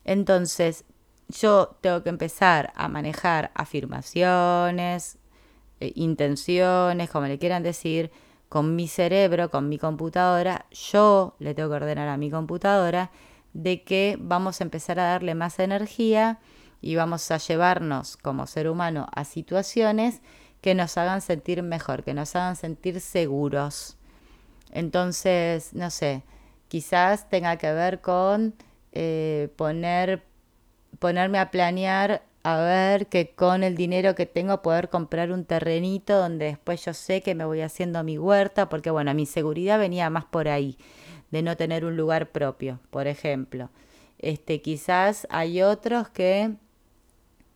Entonces, 0.05 0.85
yo 1.29 1.77
tengo 1.83 2.03
que 2.03 2.09
empezar 2.09 2.73
a 2.75 2.89
manejar 2.89 3.51
afirmaciones, 3.55 5.19
eh, 5.81 5.93
intenciones, 5.95 7.11
como 7.11 7.27
le 7.27 7.39
quieran 7.39 7.63
decir, 7.63 8.11
con 8.49 8.77
mi 8.77 8.89
cerebro, 8.89 9.51
con 9.51 9.69
mi 9.69 9.79
computadora, 9.79 10.67
yo 10.71 11.35
le 11.39 11.55
tengo 11.55 11.69
que 11.71 11.77
ordenar 11.77 12.09
a 12.09 12.17
mi 12.17 12.31
computadora 12.31 13.11
de 13.53 13.83
que 13.83 14.17
vamos 14.21 14.61
a 14.61 14.65
empezar 14.65 15.01
a 15.01 15.05
darle 15.05 15.35
más 15.35 15.59
energía 15.59 16.39
y 16.81 16.95
vamos 16.97 17.31
a 17.31 17.39
llevarnos 17.39 18.17
como 18.17 18.47
ser 18.47 18.69
humano 18.69 19.09
a 19.15 19.25
situaciones 19.25 20.21
que 20.61 20.75
nos 20.75 20.97
hagan 20.99 21.21
sentir 21.21 21.63
mejor, 21.63 22.05
que 22.05 22.15
nos 22.15 22.37
hagan 22.37 22.57
sentir 22.57 23.01
seguros. 23.01 23.97
Entonces, 24.73 25.73
no 25.75 25.91
sé, 25.91 26.23
quizás 26.69 27.29
tenga 27.29 27.57
que 27.57 27.73
ver 27.73 28.01
con 28.01 28.55
eh, 28.93 29.49
poner, 29.57 30.25
ponerme 30.99 31.39
a 31.39 31.51
planear 31.51 32.23
a 32.47 32.59
ver 32.59 33.09
que 33.09 33.35
con 33.35 33.65
el 33.65 33.75
dinero 33.75 34.15
que 34.15 34.25
tengo 34.25 34.63
poder 34.63 34.89
comprar 34.89 35.33
un 35.33 35.45
terrenito 35.45 36.17
donde 36.17 36.45
después 36.45 36.85
yo 36.85 36.95
sé 36.95 37.21
que 37.21 37.35
me 37.35 37.45
voy 37.45 37.61
haciendo 37.61 38.05
mi 38.05 38.19
huerta, 38.19 38.69
porque 38.69 38.93
bueno, 38.93 39.13
mi 39.15 39.27
seguridad 39.27 39.81
venía 39.81 40.11
más 40.11 40.27
por 40.27 40.47
ahí, 40.47 40.79
de 41.33 41.43
no 41.43 41.57
tener 41.57 41.85
un 41.85 41.97
lugar 41.97 42.31
propio, 42.31 42.79
por 42.91 43.09
ejemplo. 43.09 43.71
Este, 44.21 44.63
quizás 44.63 45.27
hay 45.29 45.61
otros 45.61 46.09
que 46.11 46.55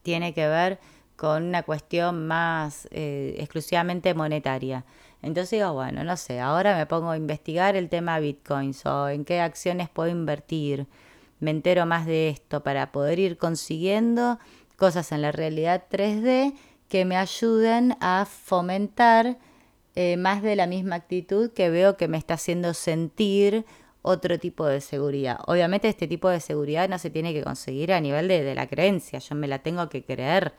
tiene 0.02 0.34
que 0.34 0.48
ver 0.48 0.80
con 1.14 1.44
una 1.44 1.62
cuestión 1.62 2.26
más 2.26 2.88
eh, 2.90 3.36
exclusivamente 3.38 4.12
monetaria. 4.14 4.84
Entonces 5.22 5.60
digo, 5.60 5.72
bueno, 5.72 6.02
no 6.02 6.16
sé, 6.16 6.40
ahora 6.40 6.76
me 6.76 6.86
pongo 6.86 7.10
a 7.10 7.16
investigar 7.16 7.76
el 7.76 7.90
tema 7.90 8.18
bitcoins 8.18 8.84
o 8.86 9.08
en 9.08 9.24
qué 9.24 9.40
acciones 9.40 9.88
puedo 9.88 10.10
invertir. 10.10 10.88
Me 11.38 11.52
entero 11.52 11.86
más 11.86 12.06
de 12.06 12.28
esto 12.28 12.62
para 12.64 12.92
poder 12.92 13.18
ir 13.20 13.38
consiguiendo 13.38 14.38
cosas 14.80 15.12
en 15.12 15.22
la 15.22 15.30
realidad 15.30 15.84
3D 15.90 16.54
que 16.88 17.04
me 17.04 17.16
ayuden 17.16 17.96
a 18.00 18.24
fomentar 18.24 19.38
eh, 19.94 20.16
más 20.16 20.42
de 20.42 20.56
la 20.56 20.66
misma 20.66 20.96
actitud 20.96 21.50
que 21.52 21.68
veo 21.68 21.98
que 21.98 22.08
me 22.08 22.16
está 22.16 22.34
haciendo 22.34 22.72
sentir 22.74 23.66
otro 24.02 24.38
tipo 24.38 24.64
de 24.64 24.80
seguridad. 24.80 25.38
Obviamente 25.46 25.88
este 25.88 26.08
tipo 26.08 26.30
de 26.30 26.40
seguridad 26.40 26.88
no 26.88 26.98
se 26.98 27.10
tiene 27.10 27.34
que 27.34 27.44
conseguir 27.44 27.92
a 27.92 28.00
nivel 28.00 28.26
de, 28.26 28.54
la 28.54 28.66
creencia, 28.66 29.18
yo 29.18 29.34
me 29.34 29.48
la 29.48 29.58
tengo 29.58 29.88
que 29.90 30.02
creer. 30.02 30.54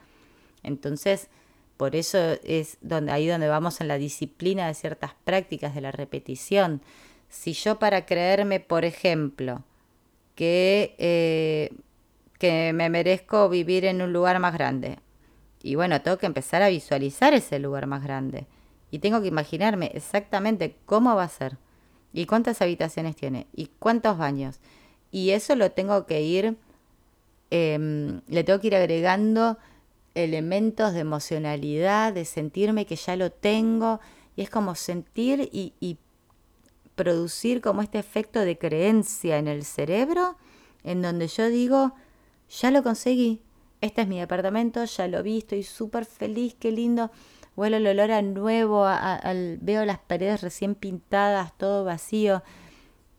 Entonces, 0.61 1.29
por 1.75 1.95
eso 1.95 2.19
es 2.43 2.77
donde, 2.81 3.11
ahí 3.11 3.27
donde 3.27 3.47
vamos 3.47 3.81
en 3.81 3.87
la 3.87 3.97
disciplina 3.97 4.67
de 4.67 4.75
ciertas 4.75 5.15
prácticas 5.23 5.73
de 5.73 5.81
la 5.81 5.91
repetición. 5.91 6.83
Si 7.27 7.53
yo 7.53 7.79
para 7.79 8.05
creerme, 8.05 8.59
por 8.59 8.85
ejemplo, 8.85 9.63
que 10.35 10.95
eh, 10.99 11.71
que 12.41 12.73
me 12.73 12.89
merezco 12.89 13.49
vivir 13.49 13.85
en 13.85 14.01
un 14.01 14.13
lugar 14.13 14.39
más 14.39 14.55
grande. 14.55 14.97
Y 15.61 15.75
bueno, 15.75 16.01
tengo 16.01 16.17
que 16.17 16.25
empezar 16.25 16.63
a 16.63 16.69
visualizar 16.69 17.35
ese 17.35 17.59
lugar 17.59 17.85
más 17.85 18.03
grande. 18.03 18.47
Y 18.89 18.97
tengo 18.97 19.21
que 19.21 19.27
imaginarme 19.27 19.91
exactamente 19.93 20.75
cómo 20.87 21.15
va 21.15 21.25
a 21.25 21.29
ser. 21.29 21.59
Y 22.13 22.25
cuántas 22.25 22.59
habitaciones 22.63 23.15
tiene. 23.15 23.45
Y 23.53 23.67
cuántos 23.77 24.17
baños. 24.17 24.59
Y 25.11 25.29
eso 25.29 25.55
lo 25.55 25.69
tengo 25.69 26.07
que 26.07 26.23
ir, 26.23 26.57
em, 27.51 28.21
le 28.27 28.43
tengo 28.43 28.59
que 28.59 28.67
ir 28.67 28.75
agregando 28.75 29.59
elementos 30.15 30.93
de 30.95 31.01
emocionalidad, 31.01 32.11
de 32.11 32.25
sentirme 32.25 32.87
que 32.87 32.95
ya 32.95 33.15
lo 33.17 33.31
tengo. 33.31 33.99
Y 34.35 34.41
es 34.41 34.49
como 34.49 34.73
sentir 34.73 35.47
y, 35.51 35.75
y 35.79 35.99
producir 36.95 37.61
como 37.61 37.83
este 37.83 37.99
efecto 37.99 38.39
de 38.39 38.57
creencia 38.57 39.37
en 39.37 39.47
el 39.47 39.63
cerebro, 39.63 40.37
en 40.83 41.03
donde 41.03 41.27
yo 41.27 41.47
digo, 41.47 41.93
ya 42.51 42.71
lo 42.71 42.83
conseguí. 42.83 43.41
Este 43.79 44.01
es 44.01 44.07
mi 44.07 44.19
departamento, 44.19 44.83
ya 44.85 45.07
lo 45.07 45.23
vi, 45.23 45.39
estoy 45.39 45.63
súper 45.63 46.05
feliz, 46.05 46.55
qué 46.59 46.71
lindo. 46.71 47.09
Huelo 47.55 47.77
el 47.77 47.87
olor 47.87 48.11
a 48.11 48.21
nuevo, 48.21 48.85
veo 49.61 49.85
las 49.85 49.99
paredes 49.99 50.41
recién 50.41 50.75
pintadas, 50.75 51.57
todo 51.57 51.83
vacío. 51.83 52.43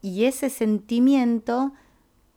Y 0.00 0.24
ese 0.24 0.50
sentimiento, 0.50 1.72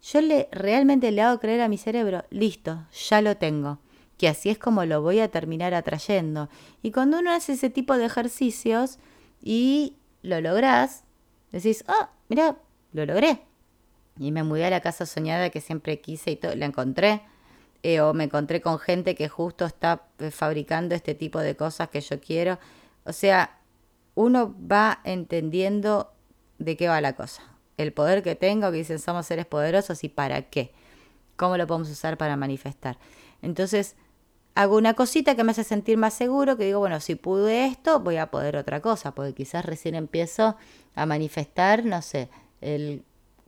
yo 0.02 0.22
le 0.22 0.50
realmente 0.52 1.12
le 1.12 1.22
hago 1.22 1.40
creer 1.40 1.62
a 1.62 1.70
mi 1.70 1.78
cerebro, 1.78 2.26
listo, 2.30 2.86
ya 3.10 3.22
lo 3.22 3.38
tengo. 3.38 3.80
Que 4.18 4.28
así 4.28 4.50
es 4.50 4.58
como 4.58 4.86
lo 4.86 5.02
voy 5.02 5.20
a 5.20 5.30
terminar 5.30 5.74
atrayendo. 5.74 6.50
Y 6.82 6.92
cuando 6.92 7.20
uno 7.20 7.32
hace 7.32 7.54
ese 7.54 7.70
tipo 7.70 7.98
de 7.98 8.06
ejercicios 8.06 8.98
y 9.42 9.98
lo 10.22 10.42
lográs, 10.42 11.04
decís, 11.52 11.84
ah, 11.88 12.12
mira, 12.30 12.58
lo 12.94 13.06
logré. 13.06 13.42
Y 14.18 14.32
me 14.32 14.44
mudé 14.44 14.66
a 14.66 14.70
la 14.70 14.82
casa 14.82 15.06
soñada 15.06 15.50
que 15.50 15.62
siempre 15.62 16.00
quise 16.02 16.32
y 16.32 16.40
la 16.56 16.66
encontré. 16.66 17.22
Eh, 17.84 18.02
o 18.02 18.14
me 18.14 18.24
encontré 18.24 18.62
con 18.62 18.80
gente 18.80 19.14
que 19.14 19.30
justo 19.30 19.66
está 19.66 20.08
eh, 20.18 20.32
fabricando 20.32 20.96
este 20.96 21.14
tipo 21.14 21.40
de 21.40 21.56
cosas 21.56 21.90
que 21.90 22.02
yo 22.02 22.20
quiero. 22.20 22.58
O 23.04 23.14
sea, 23.14 23.60
uno 24.16 24.56
va 24.60 25.02
entendiendo 25.04 26.12
de 26.58 26.78
qué 26.78 26.88
va 26.88 27.00
la 27.02 27.16
cosa. 27.16 27.44
El 27.78 27.94
poder 27.94 28.24
que 28.24 28.36
tengo, 28.36 28.72
que 28.72 28.78
dicen 28.78 28.98
somos 28.98 29.28
seres 29.28 29.46
poderosos 29.46 30.04
y 30.04 30.10
para 30.10 30.50
qué. 30.50 30.74
¿Cómo 31.36 31.58
lo 31.58 31.68
podemos 31.68 31.90
usar 31.92 32.18
para 32.18 32.38
manifestar? 32.38 32.98
Entonces, 33.42 33.96
hago 34.56 34.78
una 34.78 34.94
cosita 34.94 35.36
que 35.36 35.44
me 35.44 35.52
hace 35.52 35.64
sentir 35.64 35.98
más 35.98 36.14
seguro, 36.14 36.58
que 36.58 36.66
digo, 36.66 36.80
bueno, 36.80 37.00
si 37.02 37.16
pude 37.16 37.68
esto, 37.68 38.00
voy 38.00 38.18
a 38.18 38.32
poder 38.32 38.56
otra 38.56 38.82
cosa, 38.82 39.14
porque 39.14 39.34
quizás 39.34 39.66
recién 39.66 39.96
empiezo 39.96 40.56
a 40.96 41.06
manifestar, 41.06 41.86
no 41.86 42.02
sé, 42.02 42.30
el 42.62 43.04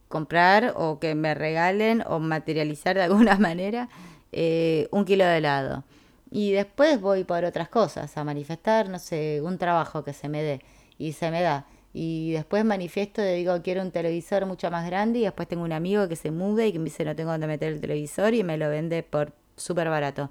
comprar 0.07 0.73
o 0.75 0.99
que 0.99 1.15
me 1.15 1.33
regalen 1.33 2.03
o 2.07 2.19
materializar 2.19 2.95
de 2.95 3.03
alguna 3.03 3.35
manera 3.39 3.89
eh, 4.31 4.87
un 4.91 5.05
kilo 5.05 5.25
de 5.25 5.37
helado. 5.37 5.83
Y 6.29 6.51
después 6.51 6.99
voy 6.99 7.23
por 7.23 7.45
otras 7.45 7.69
cosas, 7.69 8.17
a 8.17 8.23
manifestar, 8.23 8.89
no 8.89 8.99
sé, 8.99 9.41
un 9.41 9.57
trabajo 9.57 10.03
que 10.03 10.13
se 10.13 10.27
me 10.27 10.43
dé 10.43 10.61
y 10.97 11.13
se 11.13 11.31
me 11.31 11.41
da. 11.41 11.65
Y 11.93 12.31
después 12.33 12.65
manifiesto, 12.65 13.21
de, 13.21 13.35
digo, 13.35 13.61
quiero 13.63 13.81
un 13.81 13.91
televisor 13.91 14.45
mucho 14.45 14.69
más 14.69 14.85
grande 14.85 15.19
y 15.19 15.23
después 15.23 15.47
tengo 15.47 15.63
un 15.63 15.71
amigo 15.71 16.07
que 16.07 16.15
se 16.15 16.31
mude 16.31 16.67
y 16.67 16.73
que 16.73 16.79
me 16.79 16.85
dice 16.85 17.05
no 17.05 17.15
tengo 17.15 17.31
dónde 17.31 17.47
meter 17.47 17.73
el 17.73 17.81
televisor 17.81 18.33
y 18.33 18.43
me 18.43 18.57
lo 18.57 18.69
vende 18.69 19.03
por 19.03 19.33
súper 19.55 19.89
barato. 19.89 20.29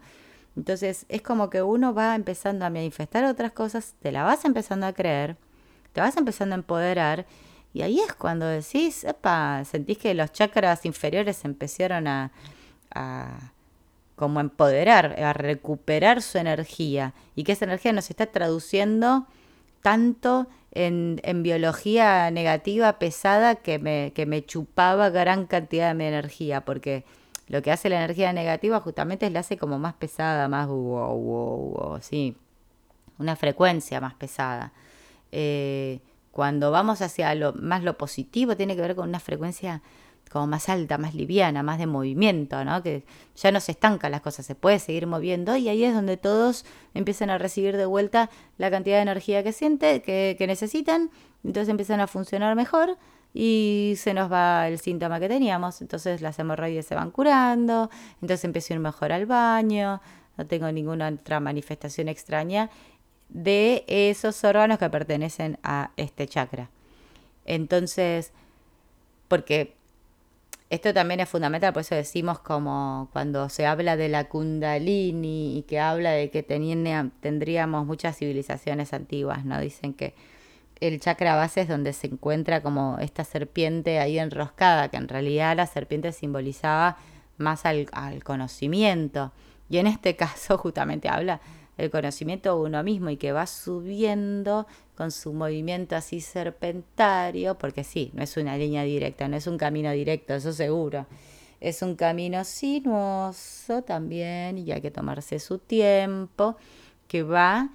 Entonces 0.56 1.06
es 1.08 1.22
como 1.22 1.50
que 1.50 1.62
uno 1.62 1.92
va 1.92 2.14
empezando 2.14 2.64
a 2.64 2.70
manifestar 2.70 3.24
otras 3.24 3.52
cosas, 3.52 3.94
te 4.00 4.12
la 4.12 4.22
vas 4.22 4.44
empezando 4.44 4.86
a 4.86 4.92
creer, 4.92 5.36
te 5.92 6.00
vas 6.00 6.16
empezando 6.16 6.54
a 6.54 6.58
empoderar 6.58 7.26
y 7.76 7.82
ahí 7.82 8.00
es 8.00 8.14
cuando 8.14 8.46
decís, 8.46 9.04
epa, 9.04 9.62
sentís 9.66 9.98
que 9.98 10.14
los 10.14 10.32
chakras 10.32 10.86
inferiores 10.86 11.44
empezaron 11.44 12.06
a, 12.06 12.32
como 14.14 14.40
empoderar, 14.40 15.22
a 15.22 15.34
recuperar 15.34 16.22
su 16.22 16.38
energía 16.38 17.12
y 17.34 17.44
que 17.44 17.52
esa 17.52 17.66
energía 17.66 17.92
nos 17.92 18.08
está 18.08 18.24
traduciendo 18.24 19.26
tanto 19.82 20.46
en, 20.72 21.20
en, 21.22 21.42
biología 21.42 22.30
negativa 22.30 22.98
pesada 22.98 23.56
que 23.56 23.78
me, 23.78 24.12
que 24.14 24.24
me 24.24 24.42
chupaba 24.42 25.10
gran 25.10 25.44
cantidad 25.44 25.88
de 25.88 25.94
mi 25.94 26.06
energía, 26.06 26.64
porque 26.64 27.04
lo 27.46 27.60
que 27.60 27.72
hace 27.72 27.90
la 27.90 27.98
energía 27.98 28.32
negativa 28.32 28.80
justamente 28.80 29.26
es 29.26 29.32
la 29.32 29.40
hace 29.40 29.58
como 29.58 29.78
más 29.78 29.92
pesada, 29.92 30.48
más 30.48 30.66
wow, 30.66 31.14
wow, 31.14 31.74
wow, 31.74 31.98
sí, 32.00 32.38
una 33.18 33.36
frecuencia 33.36 34.00
más 34.00 34.14
pesada. 34.14 34.72
Eh, 35.30 36.00
cuando 36.36 36.70
vamos 36.70 37.00
hacia 37.00 37.34
lo 37.34 37.54
más 37.54 37.82
lo 37.82 37.96
positivo, 37.96 38.58
tiene 38.58 38.76
que 38.76 38.82
ver 38.82 38.94
con 38.94 39.08
una 39.08 39.20
frecuencia 39.20 39.80
como 40.30 40.46
más 40.46 40.68
alta, 40.68 40.98
más 40.98 41.14
liviana, 41.14 41.62
más 41.62 41.78
de 41.78 41.86
movimiento, 41.86 42.62
¿no? 42.62 42.82
Que 42.82 43.06
ya 43.36 43.50
no 43.52 43.58
se 43.58 43.72
estancan 43.72 44.12
las 44.12 44.20
cosas, 44.20 44.44
se 44.44 44.54
puede 44.54 44.78
seguir 44.78 45.06
moviendo 45.06 45.56
y 45.56 45.70
ahí 45.70 45.82
es 45.82 45.94
donde 45.94 46.18
todos 46.18 46.66
empiezan 46.92 47.30
a 47.30 47.38
recibir 47.38 47.78
de 47.78 47.86
vuelta 47.86 48.28
la 48.58 48.70
cantidad 48.70 48.96
de 48.96 49.02
energía 49.02 49.42
que 49.42 49.52
sienten, 49.52 50.02
que, 50.02 50.36
que 50.38 50.46
necesitan, 50.46 51.10
entonces 51.42 51.70
empiezan 51.70 52.00
a 52.00 52.06
funcionar 52.06 52.54
mejor 52.54 52.98
y 53.32 53.94
se 53.96 54.12
nos 54.12 54.30
va 54.30 54.68
el 54.68 54.78
síntoma 54.78 55.18
que 55.18 55.30
teníamos, 55.30 55.80
entonces 55.80 56.20
las 56.20 56.38
hemorroides 56.38 56.84
se 56.84 56.94
van 56.94 57.12
curando, 57.12 57.88
entonces 58.20 58.44
empiezo 58.44 58.74
a 58.74 58.76
ir 58.76 58.80
mejor 58.80 59.10
al 59.10 59.24
baño, 59.24 60.02
no 60.36 60.46
tengo 60.46 60.70
ninguna 60.70 61.08
otra 61.08 61.40
manifestación 61.40 62.08
extraña 62.08 62.68
de 63.28 63.84
esos 63.86 64.42
órganos 64.44 64.78
que 64.78 64.90
pertenecen 64.90 65.58
a 65.62 65.90
este 65.96 66.26
chakra. 66.26 66.70
Entonces, 67.44 68.32
porque 69.28 69.74
esto 70.68 70.92
también 70.92 71.20
es 71.20 71.28
fundamental, 71.28 71.72
por 71.72 71.82
eso 71.82 71.94
decimos 71.94 72.40
como 72.40 73.08
cuando 73.12 73.48
se 73.48 73.66
habla 73.66 73.96
de 73.96 74.08
la 74.08 74.28
kundalini 74.28 75.58
y 75.58 75.62
que 75.62 75.78
habla 75.78 76.10
de 76.10 76.30
que 76.30 76.42
tendríamos 76.42 77.86
muchas 77.86 78.16
civilizaciones 78.16 78.92
antiguas, 78.92 79.44
¿no? 79.44 79.60
Dicen 79.60 79.94
que 79.94 80.14
el 80.80 81.00
chakra 81.00 81.36
base 81.36 81.62
es 81.62 81.68
donde 81.68 81.92
se 81.92 82.08
encuentra 82.08 82.62
como 82.62 82.98
esta 83.00 83.24
serpiente 83.24 84.00
ahí 84.00 84.18
enroscada, 84.18 84.88
que 84.88 84.96
en 84.96 85.08
realidad 85.08 85.56
la 85.56 85.66
serpiente 85.66 86.12
simbolizaba 86.12 86.98
más 87.38 87.64
al, 87.64 87.86
al 87.92 88.24
conocimiento. 88.24 89.32
Y 89.70 89.78
en 89.78 89.86
este 89.86 90.16
caso 90.16 90.58
justamente 90.58 91.08
habla 91.08 91.40
el 91.76 91.90
conocimiento 91.90 92.54
de 92.54 92.62
uno 92.62 92.82
mismo 92.82 93.10
y 93.10 93.16
que 93.16 93.32
va 93.32 93.46
subiendo 93.46 94.66
con 94.94 95.10
su 95.10 95.32
movimiento 95.32 95.94
así 95.94 96.20
serpentario, 96.20 97.58
porque 97.58 97.84
sí, 97.84 98.10
no 98.14 98.22
es 98.22 98.36
una 98.36 98.56
línea 98.56 98.82
directa, 98.82 99.28
no 99.28 99.36
es 99.36 99.46
un 99.46 99.58
camino 99.58 99.90
directo, 99.92 100.34
eso 100.34 100.52
seguro. 100.52 101.06
Es 101.60 101.82
un 101.82 101.96
camino 101.96 102.44
sinuoso 102.44 103.82
también 103.82 104.58
y 104.58 104.72
hay 104.72 104.80
que 104.80 104.90
tomarse 104.90 105.38
su 105.38 105.58
tiempo, 105.58 106.56
que 107.08 107.22
va 107.22 107.70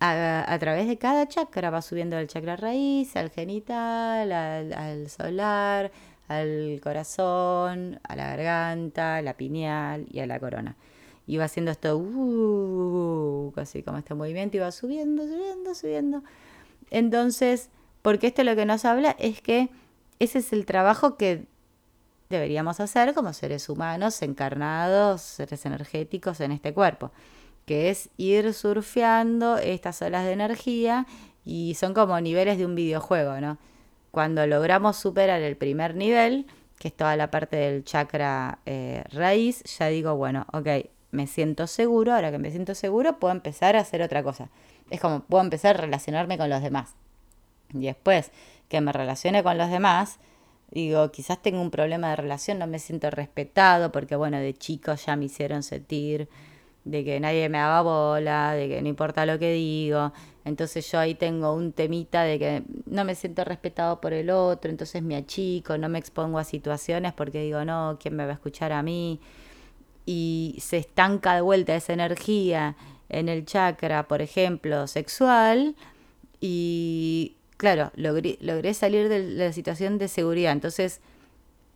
a, 0.00 0.56
través 0.60 0.86
de 0.88 0.98
cada 0.98 1.26
chakra, 1.28 1.70
va 1.70 1.80
subiendo 1.82 2.16
del 2.16 2.28
chakra 2.28 2.56
raíz, 2.56 3.16
al 3.16 3.30
genital, 3.30 4.30
al, 4.32 4.72
al 4.72 5.08
solar, 5.08 5.90
al 6.28 6.80
corazón, 6.82 8.00
a 8.02 8.16
la 8.16 8.28
garganta, 8.28 9.16
a 9.16 9.22
la 9.22 9.34
pineal 9.34 10.06
y 10.10 10.20
a 10.20 10.26
la 10.26 10.38
corona 10.38 10.76
y 11.26 11.36
va 11.38 11.44
haciendo 11.44 11.70
esto, 11.70 11.96
uh, 11.96 13.52
casi 13.54 13.82
como 13.82 13.98
este 13.98 14.14
movimiento, 14.14 14.56
y 14.56 14.60
va 14.60 14.72
subiendo, 14.72 15.22
subiendo, 15.24 15.74
subiendo. 15.74 16.22
Entonces, 16.90 17.70
porque 18.02 18.26
esto 18.26 18.44
lo 18.44 18.54
que 18.56 18.66
nos 18.66 18.84
habla 18.84 19.16
es 19.18 19.40
que 19.40 19.70
ese 20.18 20.38
es 20.38 20.52
el 20.52 20.66
trabajo 20.66 21.16
que 21.16 21.46
deberíamos 22.28 22.80
hacer 22.80 23.14
como 23.14 23.32
seres 23.32 23.68
humanos 23.68 24.20
encarnados, 24.22 25.22
seres 25.22 25.64
energéticos 25.66 26.40
en 26.40 26.52
este 26.52 26.74
cuerpo, 26.74 27.10
que 27.66 27.90
es 27.90 28.10
ir 28.16 28.52
surfeando 28.52 29.56
estas 29.58 30.02
olas 30.02 30.24
de 30.24 30.32
energía 30.32 31.06
y 31.44 31.74
son 31.74 31.94
como 31.94 32.20
niveles 32.20 32.58
de 32.58 32.66
un 32.66 32.74
videojuego, 32.74 33.40
¿no? 33.40 33.58
Cuando 34.10 34.46
logramos 34.46 34.96
superar 34.96 35.42
el 35.42 35.56
primer 35.56 35.94
nivel, 35.94 36.46
que 36.78 36.88
es 36.88 36.94
toda 36.94 37.16
la 37.16 37.30
parte 37.30 37.56
del 37.56 37.84
chakra 37.84 38.58
eh, 38.66 39.04
raíz, 39.12 39.62
ya 39.78 39.88
digo, 39.88 40.16
bueno, 40.16 40.46
ok, 40.52 40.68
me 41.14 41.26
siento 41.26 41.66
seguro, 41.66 42.12
ahora 42.12 42.30
que 42.30 42.38
me 42.38 42.50
siento 42.50 42.74
seguro, 42.74 43.18
puedo 43.18 43.32
empezar 43.32 43.76
a 43.76 43.80
hacer 43.80 44.02
otra 44.02 44.22
cosa. 44.22 44.50
Es 44.90 45.00
como, 45.00 45.20
puedo 45.20 45.42
empezar 45.42 45.76
a 45.76 45.80
relacionarme 45.80 46.36
con 46.36 46.50
los 46.50 46.62
demás. 46.62 46.94
Y 47.72 47.86
después 47.86 48.30
que 48.68 48.80
me 48.80 48.92
relacione 48.92 49.42
con 49.42 49.56
los 49.56 49.70
demás, 49.70 50.18
digo, 50.70 51.10
quizás 51.10 51.40
tengo 51.40 51.60
un 51.60 51.70
problema 51.70 52.10
de 52.10 52.16
relación, 52.16 52.58
no 52.58 52.66
me 52.66 52.78
siento 52.78 53.10
respetado, 53.10 53.92
porque 53.92 54.16
bueno, 54.16 54.38
de 54.38 54.54
chico 54.54 54.94
ya 54.94 55.16
me 55.16 55.26
hicieron 55.26 55.62
sentir 55.62 56.28
de 56.84 57.04
que 57.04 57.18
nadie 57.18 57.48
me 57.48 57.58
haga 57.58 57.80
bola, 57.82 58.52
de 58.52 58.68
que 58.68 58.82
no 58.82 58.88
importa 58.88 59.24
lo 59.24 59.38
que 59.38 59.52
digo. 59.52 60.12
Entonces 60.44 60.90
yo 60.90 60.98
ahí 60.98 61.14
tengo 61.14 61.54
un 61.54 61.72
temita 61.72 62.24
de 62.24 62.38
que 62.38 62.62
no 62.86 63.04
me 63.04 63.14
siento 63.14 63.44
respetado 63.44 64.00
por 64.00 64.12
el 64.12 64.30
otro, 64.30 64.70
entonces 64.70 65.02
me 65.02 65.16
achico, 65.16 65.78
no 65.78 65.88
me 65.88 65.98
expongo 65.98 66.38
a 66.38 66.44
situaciones 66.44 67.14
porque 67.14 67.40
digo, 67.42 67.64
no, 67.64 67.96
¿quién 67.98 68.14
me 68.14 68.24
va 68.24 68.32
a 68.32 68.34
escuchar 68.34 68.72
a 68.72 68.82
mí? 68.82 69.20
Y 70.06 70.56
se 70.60 70.78
estanca 70.78 71.34
de 71.34 71.40
vuelta 71.40 71.74
esa 71.74 71.92
energía 71.92 72.76
en 73.08 73.28
el 73.28 73.44
chakra, 73.44 74.08
por 74.08 74.22
ejemplo, 74.22 74.86
sexual, 74.86 75.76
y 76.40 77.36
claro, 77.56 77.90
logré, 77.96 78.74
salir 78.74 79.08
de 79.08 79.20
la 79.20 79.52
situación 79.52 79.98
de 79.98 80.08
seguridad. 80.08 80.52
Entonces, 80.52 81.00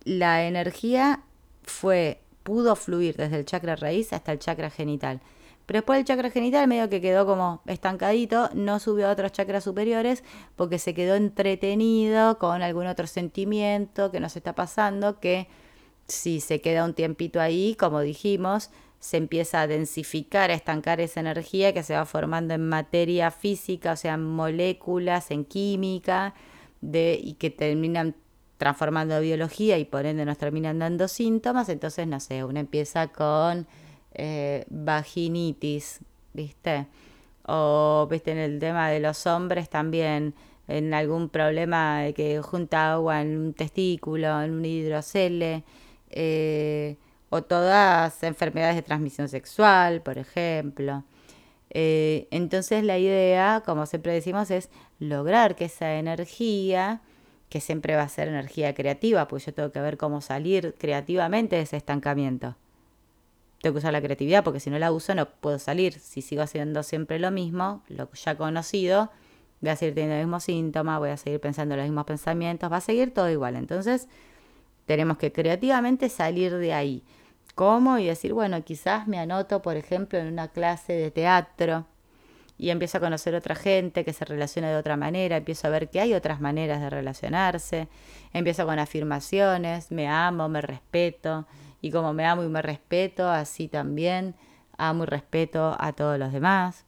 la 0.03 0.45
energía 0.45 1.21
fue, 1.63 2.21
pudo 2.43 2.75
fluir 2.75 3.15
desde 3.15 3.37
el 3.37 3.45
chakra 3.45 3.75
raíz 3.75 4.13
hasta 4.13 4.31
el 4.31 4.39
chakra 4.39 4.69
genital. 4.69 5.21
Pero 5.65 5.79
después 5.79 5.99
el 5.99 6.05
chakra 6.05 6.31
genital 6.31 6.67
medio 6.67 6.89
que 6.89 6.99
quedó 6.99 7.27
como 7.27 7.61
estancadito, 7.67 8.49
no 8.55 8.79
subió 8.79 9.07
a 9.07 9.11
otros 9.11 9.31
chakras 9.31 9.63
superiores 9.63 10.23
porque 10.55 10.79
se 10.79 10.95
quedó 10.95 11.15
entretenido 11.15 12.39
con 12.39 12.63
algún 12.63 12.87
otro 12.87 13.05
sentimiento 13.05 14.11
que 14.11 14.19
nos 14.19 14.35
está 14.35 14.55
pasando 14.55 15.19
que 15.19 15.47
si 16.09 16.39
se 16.41 16.61
queda 16.61 16.85
un 16.85 16.93
tiempito 16.93 17.39
ahí, 17.39 17.75
como 17.75 18.01
dijimos, 18.01 18.69
se 18.99 19.17
empieza 19.17 19.61
a 19.61 19.67
densificar, 19.67 20.51
a 20.51 20.53
estancar 20.53 20.99
esa 20.99 21.21
energía 21.21 21.73
que 21.73 21.83
se 21.83 21.93
va 21.93 22.05
formando 22.05 22.53
en 22.53 22.67
materia 22.67 23.31
física, 23.31 23.93
o 23.93 23.95
sea, 23.95 24.15
en 24.15 24.23
moléculas, 24.23 25.31
en 25.31 25.45
química, 25.45 26.33
de, 26.81 27.19
y 27.21 27.33
que 27.33 27.49
terminan 27.49 28.15
transformando 28.57 29.19
biología 29.21 29.77
y 29.77 29.85
por 29.85 30.05
ende 30.05 30.25
nos 30.25 30.37
terminan 30.37 30.79
dando 30.79 31.07
síntomas. 31.07 31.69
Entonces, 31.69 32.07
no 32.07 32.19
sé, 32.19 32.43
uno 32.43 32.59
empieza 32.59 33.07
con 33.07 33.67
eh, 34.13 34.65
vaginitis, 34.69 36.01
¿viste? 36.33 36.87
O, 37.45 38.07
¿viste? 38.11 38.31
En 38.31 38.37
el 38.37 38.59
tema 38.59 38.89
de 38.89 38.99
los 38.99 39.25
hombres 39.27 39.69
también, 39.69 40.35
en 40.67 40.93
algún 40.93 41.29
problema 41.29 42.03
que 42.13 42.41
junta 42.41 42.93
agua 42.93 43.21
en 43.21 43.37
un 43.37 43.53
testículo, 43.53 44.41
en 44.41 44.51
un 44.51 44.65
hidrocele 44.65 45.63
eh, 46.09 46.97
o 47.29 47.43
todas 47.43 48.23
enfermedades 48.23 48.75
de 48.75 48.81
transmisión 48.81 49.29
sexual, 49.29 50.01
por 50.01 50.17
ejemplo. 50.17 51.03
Eh, 51.69 52.27
entonces 52.31 52.83
la 52.83 52.97
idea, 52.97 53.61
como 53.65 53.85
siempre 53.85 54.13
decimos, 54.13 54.49
es 54.51 54.69
lograr 54.99 55.55
que 55.55 55.65
esa 55.65 55.95
energía, 55.95 57.01
que 57.49 57.61
siempre 57.61 57.95
va 57.95 58.03
a 58.03 58.09
ser 58.09 58.27
energía 58.27 58.73
creativa, 58.73 59.27
pues 59.27 59.45
yo 59.45 59.53
tengo 59.53 59.71
que 59.71 59.81
ver 59.81 59.97
cómo 59.97 60.21
salir 60.21 60.75
creativamente 60.77 61.55
de 61.55 61.63
ese 61.63 61.77
estancamiento. 61.77 62.55
Tengo 63.61 63.73
que 63.73 63.79
usar 63.79 63.93
la 63.93 64.01
creatividad 64.01 64.43
porque 64.43 64.59
si 64.59 64.69
no 64.69 64.79
la 64.79 64.91
uso 64.91 65.13
no 65.15 65.29
puedo 65.29 65.59
salir. 65.59 65.93
Si 65.99 66.21
sigo 66.21 66.41
haciendo 66.41 66.81
siempre 66.83 67.19
lo 67.19 67.29
mismo, 67.29 67.83
lo 67.89 68.09
ya 68.13 68.35
conocido, 68.35 69.11
voy 69.59 69.71
a 69.71 69.75
seguir 69.75 69.95
teniendo 69.95 70.15
los 70.15 70.25
mismos 70.25 70.43
síntomas, 70.43 70.99
voy 70.99 71.09
a 71.09 71.17
seguir 71.17 71.41
pensando 71.41 71.75
los 71.75 71.83
mismos 71.83 72.05
pensamientos, 72.05 72.71
va 72.71 72.77
a 72.77 72.81
seguir 72.81 73.13
todo 73.13 73.29
igual. 73.29 73.55
Entonces, 73.57 74.07
tenemos 74.89 75.19
que 75.19 75.31
creativamente 75.31 76.09
salir 76.09 76.57
de 76.57 76.73
ahí. 76.73 77.03
¿Cómo? 77.53 77.99
Y 77.99 78.07
decir, 78.07 78.33
bueno, 78.33 78.63
quizás 78.63 79.07
me 79.07 79.19
anoto, 79.19 79.61
por 79.61 79.77
ejemplo, 79.77 80.17
en 80.17 80.25
una 80.25 80.47
clase 80.47 80.93
de 80.93 81.11
teatro 81.11 81.85
y 82.57 82.71
empiezo 82.71 82.97
a 82.97 83.01
conocer 83.01 83.35
otra 83.35 83.53
gente 83.53 84.03
que 84.03 84.13
se 84.13 84.25
relaciona 84.25 84.71
de 84.71 84.77
otra 84.77 84.97
manera, 84.97 85.37
empiezo 85.37 85.67
a 85.67 85.69
ver 85.69 85.91
que 85.91 85.99
hay 86.01 86.15
otras 86.15 86.41
maneras 86.41 86.81
de 86.81 86.89
relacionarse, 86.89 87.87
empiezo 88.33 88.65
con 88.65 88.79
afirmaciones, 88.79 89.91
me 89.91 90.07
amo, 90.07 90.49
me 90.49 90.59
respeto, 90.59 91.45
y 91.81 91.91
como 91.91 92.11
me 92.11 92.25
amo 92.25 92.43
y 92.43 92.49
me 92.49 92.63
respeto, 92.63 93.29
así 93.29 93.67
también 93.67 94.33
amo 94.75 95.03
y 95.03 95.05
respeto 95.05 95.77
a 95.79 95.93
todos 95.93 96.17
los 96.17 96.33
demás, 96.33 96.85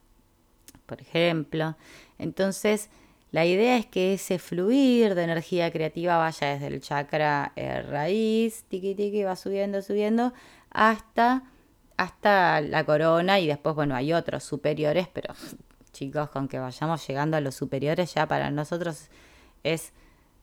por 0.86 1.00
ejemplo. 1.00 1.76
Entonces, 2.18 2.90
la 3.32 3.46
idea 3.46 3.78
es 3.78 3.86
que 3.86 4.12
ese 4.12 4.38
fluir 4.38 5.14
de 5.14 5.22
energía 5.24 5.72
creativa 5.72 6.18
vaya 6.18 6.48
desde 6.48 6.66
el 6.66 6.82
chakra 6.82 7.52
eh, 7.56 7.80
raíz, 7.80 8.64
tiki 8.68 8.94
tiki, 8.94 9.24
va 9.24 9.36
subiendo, 9.36 9.80
subiendo, 9.80 10.34
hasta, 10.70 11.42
hasta 11.96 12.60
la 12.60 12.84
corona 12.84 13.40
y 13.40 13.46
después, 13.46 13.74
bueno, 13.74 13.94
hay 13.94 14.12
otros 14.12 14.44
superiores, 14.44 15.08
pero 15.08 15.34
chicos, 15.92 16.28
con 16.28 16.46
que 16.46 16.58
vayamos 16.58 17.06
llegando 17.08 17.38
a 17.38 17.40
los 17.40 17.54
superiores 17.54 18.12
ya 18.12 18.28
para 18.28 18.50
nosotros 18.50 19.08
es 19.62 19.94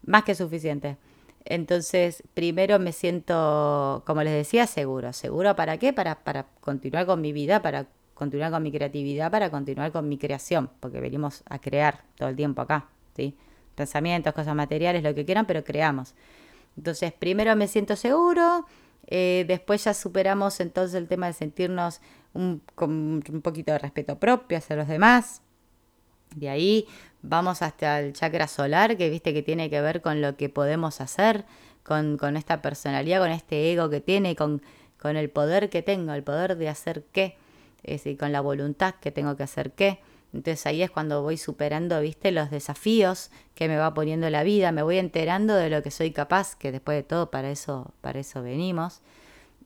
más 0.04 0.24
que 0.24 0.34
suficiente. 0.34 0.98
Entonces, 1.46 2.24
primero 2.34 2.80
me 2.80 2.92
siento, 2.92 4.04
como 4.08 4.24
les 4.24 4.34
decía, 4.34 4.66
seguro. 4.66 5.14
¿Seguro 5.14 5.56
para 5.56 5.78
qué? 5.78 5.94
Para, 5.94 6.24
para 6.24 6.48
continuar 6.60 7.06
con 7.06 7.22
mi 7.22 7.34
vida, 7.34 7.62
para 7.62 7.88
continuar 8.20 8.52
con 8.52 8.62
mi 8.62 8.72
creatividad 8.72 9.32
para 9.32 9.50
continuar 9.50 9.92
con 9.94 10.08
mi 10.10 10.18
creación, 10.18 10.70
porque 10.82 11.00
venimos 11.00 11.42
a 11.50 11.60
crear 11.60 12.04
todo 12.18 12.28
el 12.28 12.36
tiempo 12.36 12.62
acá, 12.62 12.90
¿sí? 13.16 13.36
Pensamientos, 13.76 14.34
cosas 14.34 14.54
materiales, 14.56 15.02
lo 15.02 15.16
que 15.16 15.24
quieran, 15.24 15.46
pero 15.46 15.64
creamos. 15.64 16.14
Entonces, 16.76 17.14
primero 17.14 17.56
me 17.56 17.68
siento 17.68 17.96
seguro, 17.96 18.66
eh, 19.08 19.46
después 19.48 19.86
ya 19.86 19.94
superamos 19.94 20.60
entonces 20.60 20.96
el 20.96 21.08
tema 21.08 21.28
de 21.28 21.34
sentirnos 21.34 22.02
un, 22.34 22.62
con 22.76 23.24
un 23.28 23.42
poquito 23.42 23.72
de 23.72 23.80
respeto 23.80 24.20
propio 24.20 24.58
hacia 24.58 24.76
los 24.76 24.90
demás. 24.90 25.42
De 26.36 26.50
ahí 26.50 26.88
vamos 27.22 27.62
hasta 27.62 28.02
el 28.02 28.12
chakra 28.12 28.48
solar, 28.48 28.98
que 28.98 29.10
viste 29.10 29.34
que 29.34 29.42
tiene 29.42 29.70
que 29.70 29.80
ver 29.80 30.02
con 30.02 30.22
lo 30.22 30.36
que 30.36 30.50
podemos 30.50 31.00
hacer, 31.00 31.46
con, 31.84 32.18
con 32.18 32.36
esta 32.36 32.62
personalidad, 32.62 33.22
con 33.22 33.32
este 33.32 33.72
ego 33.72 33.90
que 33.90 34.02
tiene, 34.02 34.36
con, 34.36 34.62
con 35.02 35.16
el 35.16 35.30
poder 35.30 35.70
que 35.70 35.82
tengo, 35.82 36.14
el 36.14 36.24
poder 36.24 36.58
de 36.58 36.68
hacer 36.68 37.06
qué 37.14 37.38
es 37.84 38.04
decir, 38.04 38.18
con 38.18 38.32
la 38.32 38.42
voluntad 38.42 38.96
que 38.96 39.12
tengo 39.12 39.36
que 39.36 39.44
hacer 39.44 39.72
qué. 39.72 40.00
Entonces 40.34 40.66
ahí 40.68 40.84
es 40.84 40.92
cuando 40.92 41.24
voy 41.24 41.38
superando, 41.38 42.00
viste, 42.02 42.32
los 42.32 42.52
desafíos 42.52 43.32
que 43.56 43.68
me 43.68 43.78
va 43.78 43.94
poniendo 43.94 44.30
la 44.30 44.44
vida, 44.44 44.72
me 44.72 44.84
voy 44.84 44.98
enterando 44.98 45.56
de 45.56 45.70
lo 45.70 45.82
que 45.82 45.90
soy 45.90 46.12
capaz, 46.12 46.56
que 46.56 46.72
después 46.72 46.98
de 46.98 47.04
todo 47.04 47.32
para 47.32 47.50
eso, 47.50 47.94
para 48.02 48.20
eso 48.20 48.44
venimos, 48.44 49.02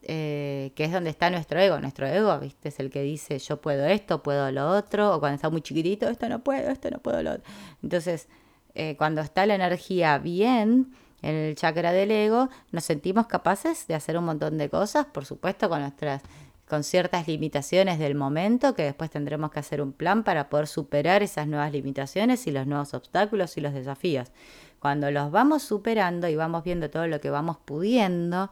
eh, 0.03 0.71
que 0.75 0.85
es 0.85 0.91
donde 0.91 1.09
está 1.09 1.29
nuestro 1.29 1.59
ego. 1.59 1.79
Nuestro 1.79 2.07
ego, 2.07 2.37
viste, 2.39 2.69
es 2.69 2.79
el 2.79 2.89
que 2.89 3.01
dice 3.01 3.39
yo 3.39 3.59
puedo 3.59 3.85
esto, 3.85 4.23
puedo 4.23 4.51
lo 4.51 4.69
otro, 4.69 5.15
o 5.15 5.19
cuando 5.19 5.35
está 5.35 5.49
muy 5.49 5.61
chiquitito, 5.61 6.07
esto 6.07 6.29
no 6.29 6.43
puedo, 6.43 6.69
esto 6.69 6.89
no 6.89 6.99
puedo 6.99 7.21
lo 7.21 7.31
otro. 7.33 7.43
Entonces, 7.81 8.29
eh, 8.75 8.95
cuando 8.97 9.21
está 9.21 9.45
la 9.45 9.55
energía 9.55 10.17
bien 10.17 10.93
en 11.21 11.35
el 11.35 11.55
chakra 11.55 11.91
del 11.91 12.11
ego, 12.11 12.49
nos 12.71 12.83
sentimos 12.85 13.27
capaces 13.27 13.87
de 13.87 13.95
hacer 13.95 14.17
un 14.17 14.25
montón 14.25 14.57
de 14.57 14.69
cosas, 14.69 15.05
por 15.05 15.25
supuesto, 15.25 15.69
con 15.69 15.81
nuestras 15.81 16.21
con 16.67 16.83
ciertas 16.83 17.27
limitaciones 17.27 17.99
del 17.99 18.15
momento, 18.15 18.73
que 18.73 18.83
después 18.83 19.09
tendremos 19.09 19.51
que 19.51 19.59
hacer 19.59 19.81
un 19.81 19.91
plan 19.91 20.23
para 20.23 20.49
poder 20.49 20.67
superar 20.67 21.21
esas 21.21 21.47
nuevas 21.47 21.71
limitaciones 21.71 22.47
y 22.47 22.51
los 22.51 22.67
nuevos 22.67 22.93
obstáculos 22.93 23.57
y 23.57 23.61
los 23.61 23.73
desafíos. 23.73 24.31
Cuando 24.79 25.11
los 25.11 25.31
vamos 25.31 25.63
superando 25.63 26.27
y 26.27 26.35
vamos 26.35 26.63
viendo 26.63 26.89
todo 26.89 27.07
lo 27.07 27.19
que 27.19 27.29
vamos 27.29 27.57
pudiendo, 27.63 28.49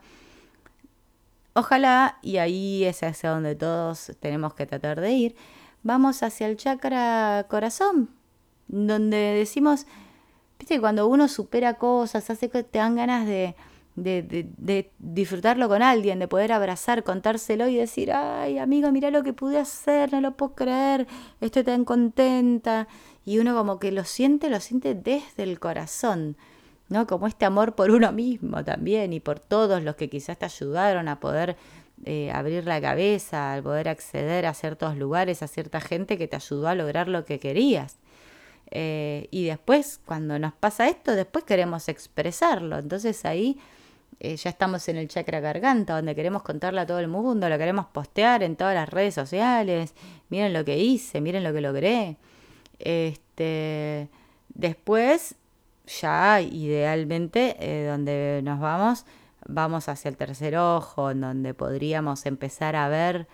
ojalá, 1.54 2.18
y 2.22 2.38
ahí 2.38 2.84
es 2.84 3.02
hacia 3.04 3.32
donde 3.32 3.56
todos 3.56 4.12
tenemos 4.20 4.54
que 4.54 4.66
tratar 4.66 5.00
de 5.00 5.12
ir, 5.12 5.36
vamos 5.84 6.22
hacia 6.24 6.48
el 6.48 6.58
chakra 6.58 7.46
corazón, 7.50 8.10
donde 8.68 9.18
decimos, 9.18 9.88
viste, 10.60 10.80
cuando 10.80 11.08
uno 11.08 11.28
supera 11.28 11.76
cosas, 11.76 12.30
hace 12.30 12.50
que 12.50 12.64
te 12.64 12.80
dan 12.80 12.96
ganas 12.96 13.26
de, 13.26 13.56
de, 13.96 14.92
disfrutarlo 15.00 15.68
con 15.68 15.82
alguien, 15.82 16.20
de 16.20 16.28
poder 16.28 16.52
abrazar, 16.52 17.04
contárselo 17.04 17.68
y 17.68 17.76
decir, 17.76 18.12
ay 18.12 18.58
amigo, 18.58 18.92
mira 18.92 19.12
lo 19.12 19.24
que 19.24 19.34
pude 19.34 19.60
hacer, 19.60 20.12
no 20.12 20.22
lo 20.22 20.36
puedo 20.36 20.56
creer, 20.56 21.08
estoy 21.42 21.64
tan 21.64 21.86
contenta. 21.86 22.88
Y 23.26 23.40
uno 23.40 23.56
como 23.56 23.80
que 23.80 23.92
lo 23.92 24.04
siente, 24.04 24.50
lo 24.50 24.60
siente 24.60 24.96
desde 24.96 25.44
el 25.44 25.60
corazón, 25.60 26.38
¿no? 26.90 27.06
Como 27.06 27.28
este 27.28 27.46
amor 27.46 27.76
por 27.76 27.92
uno 27.92 28.12
mismo 28.12 28.64
también 28.64 29.14
y 29.14 29.20
por 29.20 29.40
todos 29.40 29.84
los 29.84 29.96
que 29.96 30.10
quizás 30.10 30.40
te 30.40 30.46
ayudaron 30.46 31.08
a 31.08 31.20
poder 31.20 31.56
eh, 32.06 32.32
abrir 32.34 32.66
la 32.66 32.82
cabeza, 32.82 33.54
al 33.54 33.62
poder 33.62 33.90
acceder 33.90 34.48
a 34.48 34.54
ciertos 34.56 34.98
lugares, 34.98 35.44
a 35.44 35.48
cierta 35.48 35.80
gente 35.80 36.18
que 36.18 36.28
te 36.28 36.36
ayudó 36.36 36.68
a 36.68 36.76
lograr 36.76 37.08
lo 37.08 37.26
que 37.26 37.40
querías. 37.40 37.98
Eh, 38.72 39.28
y 39.32 39.46
después, 39.46 40.00
cuando 40.06 40.40
nos 40.40 40.54
pasa 40.54 40.88
esto, 40.88 41.14
después 41.14 41.44
queremos 41.46 41.90
expresarlo. 41.90 42.80
Entonces 42.80 43.26
ahí 43.26 43.60
eh, 44.24 44.36
ya 44.36 44.52
estamos 44.52 44.88
en 44.88 44.98
el 44.98 45.08
chakra 45.08 45.40
garganta, 45.40 45.96
donde 45.96 46.14
queremos 46.14 46.44
contarle 46.44 46.82
a 46.82 46.86
todo 46.86 47.00
el 47.00 47.08
mundo, 47.08 47.50
lo 47.50 47.58
queremos 47.58 47.88
postear 47.88 48.44
en 48.44 48.56
todas 48.56 48.76
las 48.76 48.88
redes 48.88 49.16
sociales, 49.16 49.96
miren 50.30 50.54
lo 50.54 50.64
que 50.64 50.78
hice, 50.78 51.22
miren 51.22 51.44
lo 51.44 51.52
que 51.52 51.62
logré. 51.62 52.18
Este, 52.78 54.10
después, 54.50 55.34
ya 55.88 56.40
idealmente, 56.40 57.56
eh, 57.60 57.88
donde 57.88 58.42
nos 58.44 58.60
vamos, 58.60 59.06
vamos 59.48 59.90
hacia 59.90 60.10
el 60.10 60.18
tercer 60.18 60.56
ojo, 60.56 61.10
en 61.10 61.22
donde 61.22 61.56
podríamos 61.56 62.28
empezar 62.28 62.76
a 62.76 62.90
ver 62.90 63.28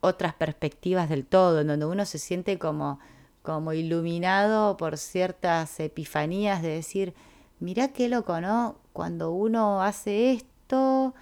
otras 0.00 0.32
perspectivas 0.32 1.10
del 1.10 1.26
todo, 1.26 1.60
en 1.60 1.66
donde 1.66 1.84
uno 1.84 2.06
se 2.06 2.16
siente 2.16 2.58
como, 2.58 3.00
como 3.42 3.74
iluminado 3.74 4.78
por 4.78 4.96
ciertas 4.96 5.78
epifanías 5.78 6.62
de 6.62 6.70
decir, 6.70 7.12
mirá 7.60 7.88
qué 7.88 8.08
loco, 8.08 8.40
¿no? 8.40 8.76
Cuando 8.96 9.30
uno 9.30 9.82
hace 9.82 10.32
esto 10.32 11.14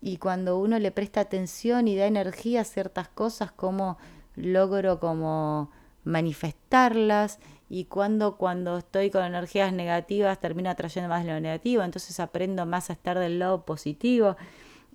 y 0.00 0.16
cuando 0.16 0.58
uno 0.58 0.78
le 0.78 0.90
presta 0.90 1.20
atención 1.20 1.86
y 1.86 1.94
da 1.94 2.06
energía 2.06 2.62
a 2.62 2.64
ciertas 2.64 3.08
cosas, 3.08 3.52
como 3.52 3.98
logro 4.34 4.98
como 4.98 5.70
manifestarlas 6.04 7.38
y 7.68 7.84
cuando 7.84 8.38
cuando 8.38 8.78
estoy 8.78 9.10
con 9.10 9.24
energías 9.24 9.74
negativas 9.74 10.40
termino 10.40 10.70
atrayendo 10.70 11.10
más 11.10 11.26
lo 11.26 11.38
negativo, 11.38 11.82
entonces 11.82 12.18
aprendo 12.18 12.64
más 12.64 12.88
a 12.88 12.94
estar 12.94 13.18
del 13.18 13.38
lado 13.38 13.66
positivo 13.66 14.38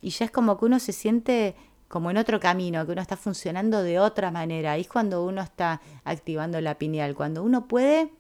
y 0.02 0.10
ya 0.10 0.26
es 0.26 0.32
como 0.32 0.58
que 0.58 0.66
uno 0.66 0.80
se 0.80 0.92
siente 0.92 1.56
como 1.88 2.10
en 2.10 2.18
otro 2.18 2.40
camino, 2.40 2.84
que 2.88 2.94
uno 2.94 3.02
está 3.04 3.16
funcionando 3.16 3.84
de 3.84 4.00
otra 4.00 4.32
manera. 4.32 4.72
Ahí 4.72 4.82
es 4.82 4.88
cuando 4.88 5.24
uno 5.24 5.44
está 5.44 5.82
activando 6.04 6.60
la 6.62 6.80
pineal, 6.80 7.14
cuando 7.14 7.44
uno 7.44 7.68
puede 7.68 8.12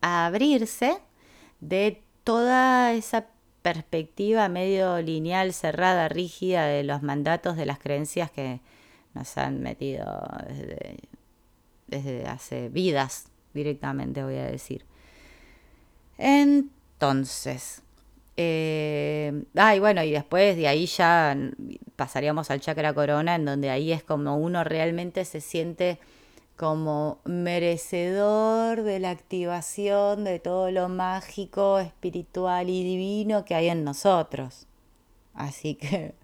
abrirse 0.00 0.98
de 1.58 2.04
toda 2.30 2.92
esa 2.92 3.26
perspectiva 3.60 4.48
medio 4.48 5.02
lineal, 5.02 5.52
cerrada, 5.52 6.08
rígida 6.08 6.64
de 6.66 6.84
los 6.84 7.02
mandatos, 7.02 7.56
de 7.56 7.66
las 7.66 7.80
creencias 7.80 8.30
que 8.30 8.60
nos 9.14 9.36
han 9.36 9.60
metido 9.60 10.06
desde, 11.88 12.28
hace 12.28 12.68
vidas 12.68 13.26
directamente, 13.52 14.22
voy 14.22 14.36
a 14.36 14.44
decir. 14.44 14.86
Entonces, 16.18 17.82
eh, 18.36 19.42
ah, 19.56 19.74
y 19.74 19.80
bueno, 19.80 20.04
y 20.04 20.12
después 20.12 20.54
de 20.54 20.68
ahí 20.68 20.86
ya 20.86 21.36
pasaríamos 21.96 22.48
al 22.52 22.60
chakra 22.60 22.94
corona, 22.94 23.34
en 23.34 23.44
donde 23.44 23.70
ahí 23.70 23.90
es 23.90 24.04
como 24.04 24.36
uno 24.36 24.62
realmente 24.62 25.24
se 25.24 25.40
siente 25.40 25.98
como 26.60 27.20
merecedor 27.24 28.82
de 28.82 28.98
la 29.00 29.08
activación 29.08 30.24
de 30.24 30.40
todo 30.40 30.70
lo 30.70 30.90
mágico, 30.90 31.78
espiritual 31.78 32.68
y 32.68 32.84
divino 32.84 33.46
que 33.46 33.54
hay 33.54 33.70
en 33.70 33.82
nosotros. 33.82 34.66
Así 35.32 35.76
que 35.76 36.14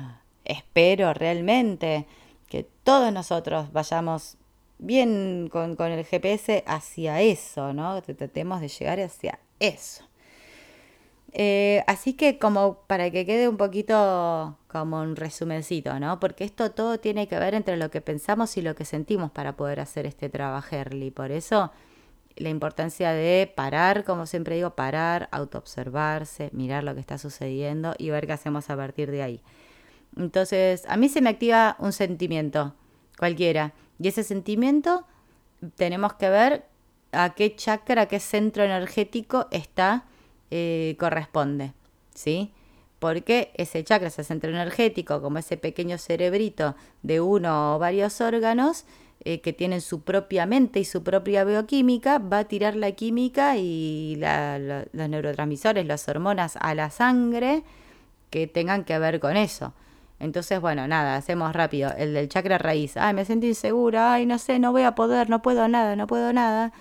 espero 0.44 1.14
realmente 1.14 2.08
que 2.48 2.64
todos 2.82 3.12
nosotros 3.12 3.72
vayamos 3.72 4.36
bien 4.78 5.48
con, 5.48 5.80
el 5.80 6.04
GPS 6.04 6.64
hacia 6.66 7.20
eso, 7.20 7.72
¿no? 7.72 8.02
Tratemos 8.02 8.60
de 8.60 8.66
llegar 8.66 8.98
hacia 8.98 9.38
eso. 9.60 10.04
Eh, 11.36 11.82
así 11.88 12.14
que 12.14 12.38
como 12.38 12.78
para 12.86 13.10
que 13.10 13.26
quede 13.26 13.48
un 13.48 13.56
poquito 13.56 14.56
como 14.68 15.00
un 15.00 15.16
resumencito, 15.16 15.98
¿no? 15.98 16.20
Porque 16.20 16.44
esto 16.44 16.70
todo 16.70 16.98
tiene 16.98 17.26
que 17.26 17.38
ver 17.40 17.54
entre 17.54 17.76
lo 17.76 17.90
que 17.90 18.00
pensamos 18.00 18.56
y 18.56 18.62
lo 18.62 18.76
que 18.76 18.84
sentimos 18.84 19.32
para 19.32 19.56
poder 19.56 19.80
hacer 19.80 20.06
este 20.06 20.28
trabajo, 20.28 20.76
y 20.92 21.10
Por 21.10 21.32
eso 21.32 21.72
la 22.36 22.50
importancia 22.50 23.10
de 23.12 23.52
parar, 23.52 24.04
como 24.04 24.26
siempre 24.26 24.54
digo, 24.54 24.70
parar, 24.76 25.28
autoobservarse, 25.32 26.50
mirar 26.52 26.84
lo 26.84 26.94
que 26.94 27.00
está 27.00 27.18
sucediendo 27.18 27.94
y 27.98 28.10
ver 28.10 28.26
qué 28.28 28.32
hacemos 28.32 28.70
a 28.70 28.76
partir 28.76 29.10
de 29.10 29.22
ahí. 29.22 29.40
Entonces, 30.16 30.84
a 30.88 30.96
mí 30.96 31.08
se 31.08 31.20
me 31.20 31.30
activa 31.30 31.74
un 31.80 31.92
sentimiento, 31.92 32.74
cualquiera, 33.18 33.72
y 33.98 34.06
ese 34.06 34.22
sentimiento 34.22 35.04
tenemos 35.74 36.14
que 36.14 36.30
ver 36.30 36.66
a 37.10 37.34
qué 37.34 37.56
chakra, 37.56 38.02
a 38.02 38.06
qué 38.06 38.20
centro 38.20 38.62
energético 38.62 39.48
está 39.50 40.04
eh, 40.50 40.96
corresponde, 40.98 41.72
¿sí? 42.14 42.52
Porque 42.98 43.52
ese 43.54 43.84
chakra, 43.84 44.08
ese 44.08 44.24
centro 44.24 44.50
energético, 44.50 45.20
como 45.20 45.38
ese 45.38 45.56
pequeño 45.56 45.98
cerebrito 45.98 46.74
de 47.02 47.20
uno 47.20 47.76
o 47.76 47.78
varios 47.78 48.20
órganos, 48.20 48.84
eh, 49.26 49.40
que 49.40 49.52
tienen 49.52 49.80
su 49.80 50.02
propia 50.02 50.44
mente 50.46 50.80
y 50.80 50.84
su 50.84 51.02
propia 51.02 51.44
bioquímica, 51.44 52.18
va 52.18 52.40
a 52.40 52.44
tirar 52.44 52.76
la 52.76 52.92
química 52.92 53.56
y 53.56 54.16
los 54.16 55.08
neurotransmisores, 55.08 55.86
las 55.86 56.08
hormonas 56.08 56.56
a 56.60 56.74
la 56.74 56.90
sangre 56.90 57.62
que 58.30 58.46
tengan 58.46 58.84
que 58.84 58.98
ver 58.98 59.20
con 59.20 59.36
eso. 59.36 59.72
Entonces, 60.20 60.60
bueno, 60.60 60.86
nada, 60.88 61.16
hacemos 61.16 61.52
rápido. 61.52 61.92
El 61.96 62.14
del 62.14 62.28
chakra 62.28 62.58
raíz. 62.58 62.96
Ay, 62.96 63.14
me 63.14 63.24
siento 63.24 63.46
insegura. 63.46 64.14
Ay, 64.14 64.26
no 64.26 64.38
sé, 64.38 64.58
no 64.58 64.72
voy 64.72 64.82
a 64.82 64.94
poder, 64.94 65.28
no 65.30 65.42
puedo 65.42 65.68
nada, 65.68 65.96
no 65.96 66.06
puedo 66.06 66.32
nada. 66.32 66.72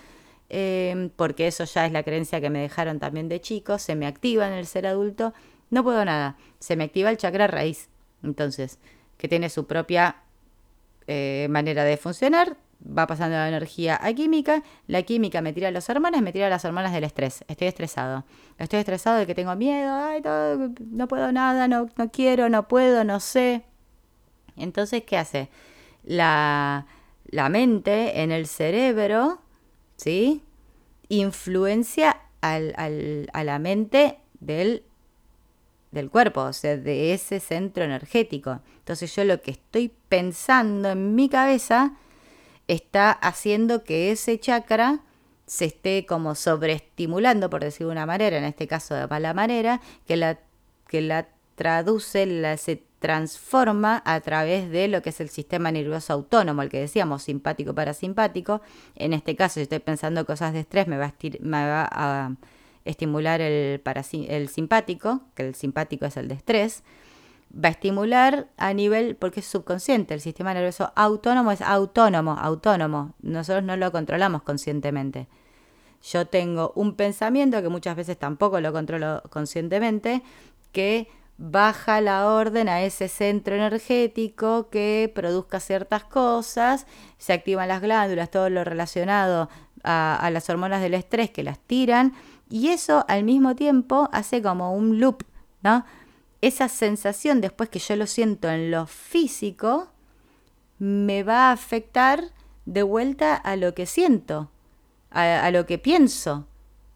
Em, 0.55 1.09
porque 1.09 1.47
eso 1.47 1.63
ya 1.63 1.87
es 1.87 1.91
la 1.91 2.03
creencia 2.03 2.39
que 2.39 2.51
me 2.51 2.59
dejaron 2.59 2.99
también 2.99 3.27
de 3.27 3.41
chico, 3.41 3.79
se 3.79 3.95
me 3.95 4.05
activa 4.05 4.45
en 4.47 4.53
el 4.53 4.67
ser 4.67 4.85
adulto, 4.85 5.33
no 5.71 5.83
puedo 5.83 6.05
nada, 6.05 6.37
se 6.59 6.75
me 6.75 6.83
activa 6.83 7.09
el 7.09 7.17
chakra 7.17 7.47
raíz, 7.47 7.89
entonces, 8.21 8.77
que 9.17 9.27
tiene 9.27 9.49
su 9.49 9.65
propia 9.65 10.17
eh, 11.07 11.47
manera 11.49 11.83
de 11.85 11.97
funcionar, 11.97 12.55
va 12.85 13.07
pasando 13.07 13.35
la 13.35 13.47
energía 13.47 13.99
a 13.99 14.13
química, 14.13 14.61
la 14.85 15.01
química 15.01 15.41
me 15.41 15.53
tira 15.53 15.71
las 15.71 15.89
hormonas, 15.89 16.21
me 16.21 16.31
tira 16.31 16.49
las 16.49 16.63
hormonas 16.65 16.93
del 16.93 17.05
estrés, 17.05 17.43
estoy 17.47 17.67
estresado, 17.67 18.23
estoy 18.59 18.77
estresado 18.77 19.17
de 19.17 19.25
que 19.25 19.33
tengo 19.33 19.55
miedo, 19.55 19.91
Ay, 19.91 20.21
no 20.91 21.07
puedo 21.07 21.31
nada, 21.31 21.67
no, 21.67 21.89
no 21.97 22.11
quiero, 22.11 22.47
no 22.49 22.67
puedo, 22.67 23.03
no 23.03 23.19
sé. 23.19 23.63
Entonces, 24.55 25.01
¿qué 25.03 25.17
hace? 25.17 25.49
La, 26.03 26.85
la 27.25 27.49
mente 27.49 28.21
en 28.21 28.31
el 28.31 28.45
cerebro 28.45 29.42
¿sí? 30.03 30.43
Influencia 31.07 32.19
al, 32.41 33.29
a 33.31 33.43
la 33.45 33.57
mente 33.57 34.19
del, 34.41 34.83
del 35.91 36.09
cuerpo, 36.09 36.41
o 36.41 36.51
sea, 36.51 36.75
de 36.75 37.13
ese 37.13 37.39
centro 37.39 37.85
energético. 37.85 38.59
Entonces 38.79 39.15
yo 39.15 39.23
lo 39.23 39.41
que 39.41 39.51
estoy 39.51 39.93
pensando 40.09 40.89
en 40.89 41.15
mi 41.15 41.29
cabeza 41.29 41.93
está 42.67 43.11
haciendo 43.11 43.85
que 43.85 44.11
ese 44.11 44.37
chakra 44.39 44.99
se 45.45 45.65
esté 45.65 46.05
como 46.05 46.35
sobreestimulando, 46.35 47.49
por 47.49 47.63
decir 47.63 47.85
de 47.87 47.91
una 47.93 48.05
manera, 48.05 48.37
en 48.37 48.43
este 48.43 48.67
caso 48.67 48.95
de 48.95 49.07
mala 49.07 49.33
manera, 49.33 49.79
que 50.05 50.17
la, 50.17 50.37
que 50.89 50.99
la 50.99 51.29
traduce, 51.55 52.25
la, 52.25 52.57
se 52.57 52.83
transforma 53.03 54.01
a 54.05 54.21
través 54.21 54.71
de 54.71 54.87
lo 54.87 55.01
que 55.01 55.09
es 55.09 55.19
el 55.19 55.27
sistema 55.27 55.73
nervioso 55.73 56.13
autónomo, 56.13 56.61
el 56.61 56.69
que 56.69 56.79
decíamos 56.79 57.23
simpático 57.23 57.75
parasimpático. 57.75 58.61
En 58.95 59.11
este 59.11 59.35
caso, 59.35 59.55
si 59.55 59.63
estoy 59.63 59.79
pensando 59.79 60.25
cosas 60.25 60.53
de 60.53 60.61
estrés, 60.61 60.87
me 60.87 60.97
va 60.97 61.11
a, 61.91 62.31
estimular 62.85 63.41
el, 63.41 63.81
el 64.29 64.47
simpático, 64.47 65.19
que 65.35 65.45
el 65.45 65.53
simpático 65.53 66.05
es 66.05 66.15
el 66.15 66.29
de 66.29 66.35
estrés. 66.35 66.83
Va 67.53 67.67
a 67.67 67.71
estimular 67.71 68.47
a 68.55 68.73
nivel, 68.73 69.17
porque 69.17 69.41
es 69.41 69.47
subconsciente, 69.47 70.13
el 70.13 70.21
sistema 70.21 70.53
nervioso 70.53 70.93
autónomo 70.95 71.51
es 71.51 71.59
autónomo, 71.61 72.37
autónomo. 72.39 73.15
Nosotros 73.21 73.65
no 73.65 73.75
lo 73.75 73.91
controlamos 73.91 74.43
conscientemente. 74.43 75.27
yo 76.01 76.25
tengo 76.25 76.71
un 76.75 76.95
pensamiento 76.95 77.61
que 77.61 77.67
muchas 77.67 77.97
veces 77.97 78.17
tampoco 78.17 78.61
lo 78.61 78.71
controlo 78.71 79.23
conscientemente, 79.29 80.23
que 80.71 81.09
baja 81.45 81.99
la 81.99 82.29
orden 82.29 82.69
a 82.69 82.83
ese 82.83 83.09
centro 83.09 83.53
energético 83.53 84.69
que 84.69 85.11
produzca 85.13 85.59
ciertas 85.59 86.05
cosas, 86.05 86.87
se 87.17 87.33
activan 87.33 87.67
las 87.67 87.81
glándulas, 87.81 88.31
todo 88.31 88.49
lo 88.49 88.63
relacionado 88.63 89.49
a, 89.83 90.29
las 90.31 90.49
hormonas 90.49 90.81
del 90.81 90.93
estrés 90.93 91.31
que 91.31 91.43
las 91.43 91.59
tiran, 91.59 92.13
y 92.49 92.69
eso 92.69 93.03
al 93.09 93.25
mismo 93.25 93.55
tiempo 93.55 94.07
hace 94.13 94.41
como 94.41 94.73
un 94.73 95.01
loop, 95.01 95.23
¿no? 95.63 95.85
Esa 96.39 96.69
sensación 96.69 97.41
después 97.41 97.67
que 97.67 97.79
yo 97.79 97.97
lo 97.97 98.07
siento 98.07 98.49
en 98.49 98.71
lo 98.71 98.87
físico, 98.87 99.89
me 100.79 101.23
va 101.23 101.49
a 101.49 101.51
afectar 101.51 102.23
de 102.65 102.83
vuelta 102.83 103.35
a 103.35 103.57
lo 103.57 103.73
que 103.73 103.85
siento, 103.85 104.49
a 105.09 105.51
lo 105.51 105.65
que 105.65 105.77
pienso 105.77 106.47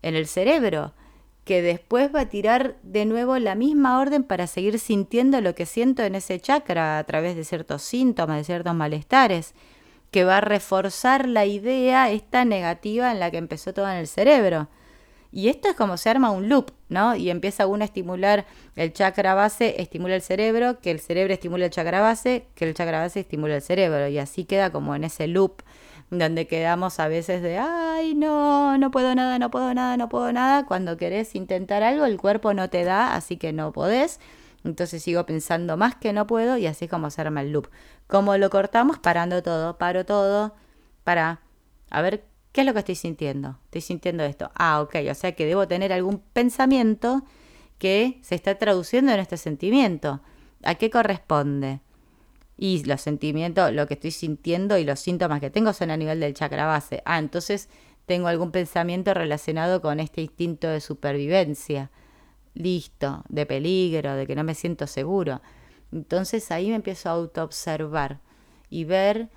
en 0.02 0.16
el 0.16 0.26
cerebro 0.26 0.94
que 1.48 1.62
después 1.62 2.14
va 2.14 2.20
a 2.20 2.30
tirar 2.30 2.76
de 2.84 3.06
nuevo 3.06 3.40
la 3.40 3.56
misma 3.56 4.02
orden 4.02 4.24
para 4.24 4.48
seguir 4.48 4.80
sintiendo 4.80 5.40
lo 5.40 5.56
que 5.56 5.66
siento 5.66 6.04
en 6.04 6.16
ese 6.16 6.42
chakra 6.42 7.00
a 7.00 7.04
través 7.06 7.38
de 7.38 7.46
ciertos 7.46 7.84
síntomas, 7.84 8.36
de 8.36 8.44
ciertos 8.44 8.76
malestares, 8.76 9.54
que 10.12 10.26
va 10.26 10.40
a 10.40 10.42
reforzar 10.42 11.26
la 11.26 11.46
idea 11.46 12.12
esta 12.12 12.44
negativa 12.44 13.14
en 13.14 13.22
la 13.22 13.32
que 13.32 13.38
empezó 13.38 13.74
todo 13.74 13.90
en 13.90 13.96
el 13.96 14.08
cerebro. 14.08 14.68
Y 15.32 15.48
esto 15.48 15.70
es 15.70 15.76
como 15.76 15.96
se 15.96 16.10
arma 16.10 16.32
un 16.32 16.50
loop, 16.50 16.72
¿no? 16.90 17.16
Y 17.16 17.30
empieza 17.30 17.66
uno 17.66 17.84
a 17.84 17.86
estimular 17.86 18.46
el 18.76 18.92
chakra 18.92 19.34
base, 19.34 19.82
estimula 19.82 20.16
el 20.16 20.22
cerebro, 20.22 20.82
que 20.82 20.92
el 20.92 21.00
cerebro 21.00 21.34
estimula 21.34 21.64
el 21.64 21.72
chakra 21.72 22.02
base, 22.02 22.48
que 22.56 22.66
el 22.66 22.74
chakra 22.74 23.00
base 23.00 23.22
estimula 23.22 23.56
el 23.56 23.62
cerebro. 23.62 24.10
Y 24.10 24.18
así 24.18 24.44
queda 24.44 24.70
como 24.70 24.96
en 24.96 25.06
ese 25.06 25.28
loop 25.28 25.62
donde 26.10 26.48
quedamos 26.48 27.00
a 27.00 27.08
veces 27.08 27.42
de, 27.42 27.58
ay, 27.58 28.16
no, 28.16 28.78
no 28.78 28.92
puedo 28.92 29.14
nada, 29.16 29.40
no 29.40 29.52
puedo 29.52 29.74
nada, 29.74 29.98
no 29.98 30.10
puedo 30.10 30.32
nada. 30.32 30.66
Cuando 30.66 30.98
querés 30.98 31.36
intentar 31.36 31.84
algo, 31.84 32.06
el 32.06 32.18
cuerpo 32.18 32.54
no 32.54 32.70
te 32.70 32.84
da, 32.84 33.14
así 33.16 33.38
que 33.38 33.54
no 33.54 33.72
podés. 33.72 34.20
Entonces 34.64 35.04
sigo 35.04 35.26
pensando 35.26 35.78
más 35.78 35.96
que 35.96 36.14
no 36.14 36.28
puedo 36.28 36.58
y 36.58 36.68
así 36.68 36.86
es 36.86 36.92
como 36.92 37.10
se 37.10 37.22
arma 37.22 37.42
el 37.42 37.52
loop. 37.52 37.70
Como 38.08 38.38
lo 38.38 38.50
cortamos? 38.50 39.00
Parando 39.00 39.44
todo, 39.44 39.78
paro 39.78 40.06
todo, 40.06 40.56
para, 41.04 41.42
a 41.90 42.02
ver, 42.02 42.26
¿qué 42.52 42.62
es 42.62 42.68
lo 42.68 42.74
que 42.74 42.80
estoy 42.80 42.96
sintiendo? 42.96 43.60
Estoy 43.66 43.82
sintiendo 43.82 44.24
esto. 44.24 44.52
Ah, 44.56 44.82
ok, 44.82 44.96
o 45.10 45.14
sea 45.14 45.34
que 45.34 45.46
debo 45.46 45.68
tener 45.68 45.94
algún 45.94 46.20
pensamiento 46.34 47.24
que 47.78 48.20
se 48.24 48.36
está 48.36 48.56
traduciendo 48.56 49.12
en 49.12 49.20
este 49.20 49.38
sentimiento. 49.38 50.22
¿A 50.64 50.76
qué 50.76 50.90
corresponde? 50.90 51.82
Y 52.58 52.84
los 52.84 53.02
sentimientos, 53.02 53.72
lo 53.72 53.86
que 53.88 53.94
estoy 53.94 54.12
sintiendo 54.12 54.78
y 54.78 54.84
los 54.84 55.00
síntomas 55.00 55.40
que 55.40 55.52
tengo 55.52 55.74
son 55.74 55.92
a 55.92 55.98
nivel 55.98 56.20
del 56.20 56.34
chakra 56.34 56.66
base. 56.66 57.04
Ah, 57.06 57.20
entonces 57.20 57.70
tengo 58.08 58.28
algún 58.28 58.52
pensamiento 58.52 59.14
relacionado 59.14 59.82
con 59.82 60.00
este 60.00 60.22
instinto 60.22 60.68
de 60.68 60.82
supervivencia. 60.82 61.92
Listo, 62.56 63.24
de 63.30 63.46
peligro, 63.46 64.16
de 64.16 64.26
que 64.26 64.36
no 64.36 64.44
me 64.44 64.56
siento 64.56 64.88
seguro. 64.88 65.42
Entonces 65.92 66.50
ahí 66.52 66.70
me 66.70 66.76
empiezo 66.76 67.10
a 67.10 67.14
autoobservar 67.14 68.20
y 68.70 68.86
ver 68.86 69.30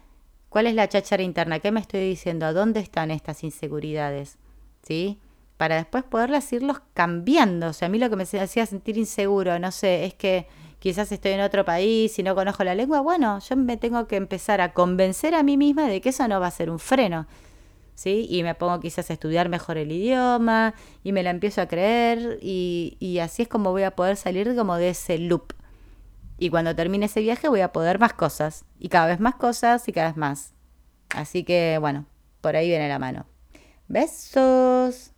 cuál 0.49 0.67
es 0.67 0.75
la 0.75 0.89
cháchara 0.89 1.23
interna, 1.23 1.61
qué 1.61 1.71
me 1.71 1.81
estoy 1.81 2.01
diciendo, 2.01 2.47
a 2.47 2.53
dónde 2.55 2.81
están 2.81 3.11
estas 3.11 3.45
inseguridades, 3.45 4.39
¿sí? 4.83 5.21
Para 5.59 5.77
después 5.77 6.05
poderlas 6.05 6.51
irlos 6.53 6.81
cambiando. 6.95 7.69
O 7.69 7.73
sea, 7.75 7.87
a 7.87 7.89
mí 7.91 7.99
lo 7.99 8.09
que 8.09 8.17
me 8.17 8.23
hacía 8.23 8.65
sentir 8.67 8.97
inseguro, 8.97 9.59
no 9.59 9.71
sé, 9.71 10.07
es 10.07 10.15
que 10.15 10.47
quizás 10.81 11.13
estoy 11.13 11.33
en 11.33 11.41
otro 11.41 11.65
país 11.65 12.19
y 12.19 12.23
no 12.25 12.35
conozco 12.35 12.65
la 12.65 12.75
lengua, 12.75 13.01
bueno, 13.01 13.39
yo 13.39 13.55
me 13.55 13.77
tengo 13.77 14.09
que 14.09 14.17
empezar 14.17 14.61
a 14.61 14.73
convencer 14.73 15.37
a 15.37 15.45
mí 15.45 15.57
misma 15.57 15.87
de 15.87 16.01
que 16.01 16.09
eso 16.09 16.27
no 16.27 16.41
va 16.41 16.49
a 16.49 16.51
ser 16.51 16.71
un 16.71 16.81
freno. 16.81 17.29
¿Sí? 17.95 18.27
Y 18.31 18.43
me 18.43 18.55
pongo 18.55 18.81
quizás 18.81 19.11
a 19.11 19.13
estudiar 19.13 19.51
mejor 19.51 19.77
el 19.77 19.93
idioma 19.93 20.73
y 21.05 21.13
me 21.13 21.23
la 21.23 21.29
empiezo 21.29 21.61
a 21.61 21.67
creer 21.67 22.39
y, 22.41 22.97
y 22.99 23.19
así 23.19 23.43
es 23.43 23.49
como 23.49 23.73
voy 23.73 23.83
a 23.83 23.91
poder 23.91 24.17
salir 24.17 24.57
como 24.57 24.77
de 24.77 24.89
ese 24.89 25.19
loop. 25.19 25.53
Y 26.39 26.49
cuando 26.49 26.75
termine 26.75 27.07
ese 27.07 27.21
viaje 27.21 27.49
voy 27.49 27.61
a 27.61 27.73
poder 27.73 27.99
más 27.99 28.15
cosas 28.15 28.65
y 28.79 28.89
cada 28.89 29.07
vez 29.07 29.21
más 29.21 29.35
cosas 29.35 29.87
y 29.87 29.93
cada 29.93 30.09
vez 30.09 30.17
más. 30.17 30.55
Así 31.15 31.45
que 31.45 31.77
bueno, 31.79 32.07
por 32.41 32.57
ahí 32.57 32.69
viene 32.69 32.89
la 32.89 32.99
mano. 32.99 33.27
Besos. 33.87 35.13